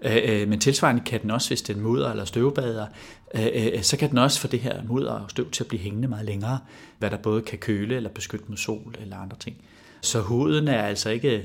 Øh, 0.03 0.16
øh 0.24 0.48
men 0.48 0.61
tilsvarende 0.61 1.03
kan 1.07 1.22
den 1.22 1.31
også, 1.31 1.48
hvis 1.48 1.62
den 1.62 1.81
mudder 1.81 2.11
eller 2.11 2.24
støvbader, 2.24 2.87
øh, 3.35 3.46
øh, 3.55 3.83
så 3.83 3.96
kan 3.96 4.11
den 4.11 4.18
også 4.18 4.40
få 4.40 4.46
det 4.46 4.61
her 4.61 4.83
mudder 4.88 5.12
og 5.12 5.31
støv 5.31 5.51
til 5.51 5.64
at 5.64 5.68
blive 5.68 5.83
hængende 5.83 6.09
meget 6.09 6.27
længere, 6.27 6.59
hvad 6.98 7.11
der 7.11 7.16
både 7.16 7.42
kan 7.42 7.59
køle 7.59 7.96
eller 7.96 8.11
beskytte 8.11 8.44
mod 8.48 8.57
sol 8.57 8.94
eller 9.01 9.16
andre 9.16 9.37
ting. 9.40 9.57
Så 10.01 10.20
huden 10.20 10.68
er 10.68 10.83
altså 10.83 11.11
ikke 11.11 11.44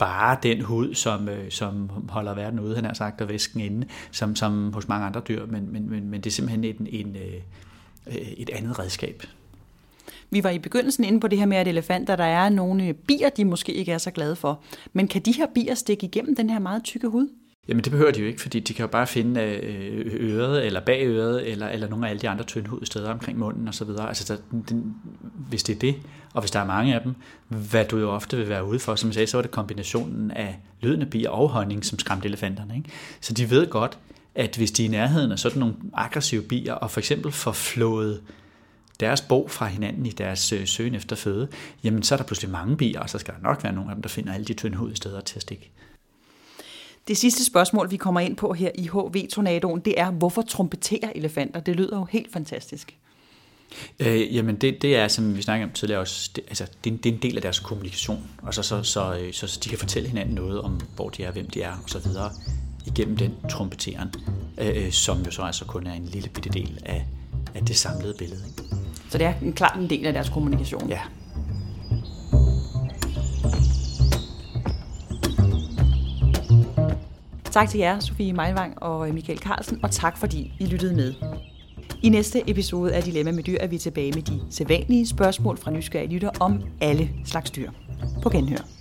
bare 0.00 0.38
den 0.42 0.62
hud, 0.62 0.94
som, 0.94 1.28
øh, 1.28 1.50
som 1.50 1.90
holder 2.08 2.34
verden 2.34 2.60
ude, 2.60 2.74
han 2.74 2.84
har 2.84 2.94
sagt, 2.94 3.20
og 3.20 3.28
væsken 3.28 3.60
inde, 3.60 3.86
som, 4.10 4.36
som 4.36 4.72
hos 4.72 4.88
mange 4.88 5.06
andre 5.06 5.22
dyr, 5.28 5.46
men, 5.46 5.72
men, 5.72 5.90
men, 5.90 6.08
men 6.08 6.20
det 6.20 6.30
er 6.30 6.34
simpelthen 6.34 6.64
en, 6.64 6.86
en, 6.90 7.16
et 8.36 8.50
andet 8.50 8.78
redskab. 8.78 9.22
Vi 10.30 10.44
var 10.44 10.50
i 10.50 10.58
begyndelsen 10.58 11.04
inde 11.04 11.20
på 11.20 11.28
det 11.28 11.38
her 11.38 11.46
med, 11.46 11.56
at 11.56 11.68
elefanter, 11.68 12.16
der 12.16 12.24
er 12.24 12.48
nogle 12.48 12.92
bier, 12.94 13.28
de 13.28 13.44
måske 13.44 13.72
ikke 13.72 13.92
er 13.92 13.98
så 13.98 14.10
glade 14.10 14.36
for. 14.36 14.62
Men 14.92 15.08
kan 15.08 15.22
de 15.22 15.32
her 15.32 15.46
bier 15.54 15.74
stikke 15.74 16.06
igennem 16.06 16.36
den 16.36 16.50
her 16.50 16.58
meget 16.58 16.84
tykke 16.84 17.08
hud? 17.08 17.28
Jamen 17.70 17.84
det 17.84 17.90
behøver 17.90 18.10
de 18.10 18.20
jo 18.20 18.26
ikke, 18.26 18.40
fordi 18.40 18.60
de 18.60 18.74
kan 18.74 18.82
jo 18.82 18.86
bare 18.86 19.06
finde 19.06 19.40
øh, 19.40 20.06
øret 20.20 20.66
eller 20.66 20.80
bag 20.80 21.06
øret, 21.06 21.50
eller, 21.50 21.68
eller 21.68 21.88
nogle 21.88 22.06
af 22.06 22.10
alle 22.10 22.20
de 22.20 22.28
andre 22.28 22.44
tyndhudede 22.44 22.86
steder 22.86 23.10
omkring 23.10 23.38
munden 23.38 23.68
osv. 23.68 23.88
Altså 23.98 24.34
der, 24.34 24.60
den, 24.68 24.94
hvis 25.48 25.62
det 25.62 25.74
er 25.74 25.78
det, 25.78 25.96
og 26.34 26.40
hvis 26.40 26.50
der 26.50 26.60
er 26.60 26.64
mange 26.64 26.94
af 26.94 27.00
dem, 27.00 27.14
hvad 27.48 27.84
du 27.84 27.98
jo 27.98 28.10
ofte 28.10 28.36
vil 28.36 28.48
være 28.48 28.64
ude 28.64 28.78
for, 28.78 28.94
som 28.94 29.08
jeg 29.08 29.14
sagde, 29.14 29.26
så 29.26 29.36
var 29.36 29.42
det 29.42 29.50
kombinationen 29.50 30.30
af 30.30 30.58
lydende 30.80 31.06
bier 31.06 31.30
og 31.30 31.48
honning, 31.48 31.84
som 31.84 31.98
skræmte 31.98 32.28
elefanterne. 32.28 32.76
Ikke? 32.76 32.90
Så 33.20 33.32
de 33.32 33.50
ved 33.50 33.70
godt, 33.70 33.98
at 34.34 34.56
hvis 34.56 34.70
de 34.70 34.84
er 34.84 34.88
i 34.88 34.90
nærheden 34.90 35.32
af 35.32 35.38
sådan 35.38 35.60
nogle 35.60 35.74
aggressive 35.94 36.42
bier, 36.42 36.74
og 36.74 36.90
for 36.90 37.00
eksempel 37.00 37.32
får 37.32 37.52
flået 37.52 38.20
deres 39.00 39.20
bog 39.20 39.50
fra 39.50 39.66
hinanden 39.66 40.06
i 40.06 40.10
deres 40.10 40.52
øh, 40.52 40.66
søgen 40.66 40.94
efter 40.94 41.16
føde, 41.16 41.48
jamen 41.84 42.02
så 42.02 42.14
er 42.14 42.16
der 42.16 42.24
pludselig 42.24 42.50
mange 42.50 42.76
bier, 42.76 43.00
og 43.00 43.10
så 43.10 43.18
skal 43.18 43.34
der 43.34 43.40
nok 43.42 43.64
være 43.64 43.72
nogle 43.72 43.90
af 43.90 43.96
dem, 43.96 44.02
der 44.02 44.08
finder 44.08 44.34
alle 44.34 44.44
de 44.44 44.54
tyndhudede 44.54 44.96
steder 44.96 45.20
til 45.20 45.36
at 45.36 45.42
stikke. 45.42 45.70
Det 47.08 47.16
sidste 47.16 47.44
spørgsmål, 47.44 47.90
vi 47.90 47.96
kommer 47.96 48.20
ind 48.20 48.36
på 48.36 48.52
her 48.52 48.70
i 48.74 48.86
HV-tornadoen, 48.86 49.80
det 49.80 50.00
er, 50.00 50.10
hvorfor 50.10 50.42
trompeterer 50.42 51.12
elefanter? 51.14 51.60
Det 51.60 51.76
lyder 51.76 51.98
jo 51.98 52.06
helt 52.10 52.32
fantastisk. 52.32 52.96
Øh, 54.00 54.36
jamen 54.36 54.56
det, 54.56 54.82
det 54.82 54.96
er, 54.96 55.08
som 55.08 55.36
vi 55.36 55.42
snakkede 55.42 55.68
om 55.68 55.72
tidligere 55.72 56.00
også, 56.00 56.30
det, 56.36 56.44
altså, 56.48 56.66
det, 56.84 57.04
det 57.04 57.10
er 57.10 57.14
en 57.14 57.22
del 57.22 57.36
af 57.36 57.42
deres 57.42 57.58
kommunikation. 57.58 58.30
Altså, 58.46 58.62
så, 58.62 58.82
så, 58.82 59.14
øh, 59.14 59.32
så, 59.32 59.46
så 59.46 59.60
de 59.64 59.68
kan 59.68 59.78
fortælle 59.78 60.08
hinanden 60.08 60.34
noget 60.34 60.60
om, 60.60 60.80
hvor 60.96 61.08
de 61.08 61.24
er, 61.24 61.32
hvem 61.32 61.50
de 61.50 61.62
er 61.62 61.72
osv. 61.84 62.10
igennem 62.86 63.16
den 63.16 63.34
trompeteren, 63.50 64.08
øh, 64.58 64.84
øh, 64.84 64.92
som 64.92 65.22
jo 65.22 65.30
så 65.30 65.42
altså 65.42 65.64
kun 65.64 65.86
er 65.86 65.92
en 65.92 66.06
lille 66.06 66.28
bitte 66.28 66.50
del 66.50 66.78
af, 66.86 67.06
af 67.54 67.64
det 67.64 67.76
samlede 67.76 68.14
billede. 68.18 68.42
Ikke? 68.48 68.76
Så 69.10 69.18
det 69.18 69.26
er 69.26 69.34
en 69.42 69.52
klart 69.52 69.78
en 69.78 69.90
del 69.90 70.06
af 70.06 70.12
deres 70.12 70.28
kommunikation? 70.28 70.88
Ja. 70.88 71.00
Tak 77.50 77.68
til 77.68 77.80
jer, 77.80 78.00
Sofie 78.00 78.32
Meinvang 78.32 78.82
og 78.82 79.08
øh, 79.08 79.14
Michael 79.14 79.38
Carlsen, 79.38 79.80
og 79.82 79.90
tak 79.90 80.18
fordi 80.18 80.52
I 80.58 80.66
lyttede 80.66 80.94
med. 80.96 81.14
I 82.02 82.08
næste 82.08 82.50
episode 82.50 82.92
af 82.92 83.02
Dilemma 83.02 83.32
med 83.32 83.42
dyr 83.42 83.56
er 83.60 83.66
vi 83.66 83.78
tilbage 83.78 84.12
med 84.12 84.22
de 84.22 84.40
sædvanlige 84.50 85.06
spørgsmål 85.06 85.56
fra 85.56 85.70
nysgerrige 85.70 86.12
lytter 86.12 86.30
om 86.40 86.62
alle 86.80 87.10
slags 87.24 87.50
dyr. 87.50 87.70
På 88.22 88.30
genhør. 88.30 88.79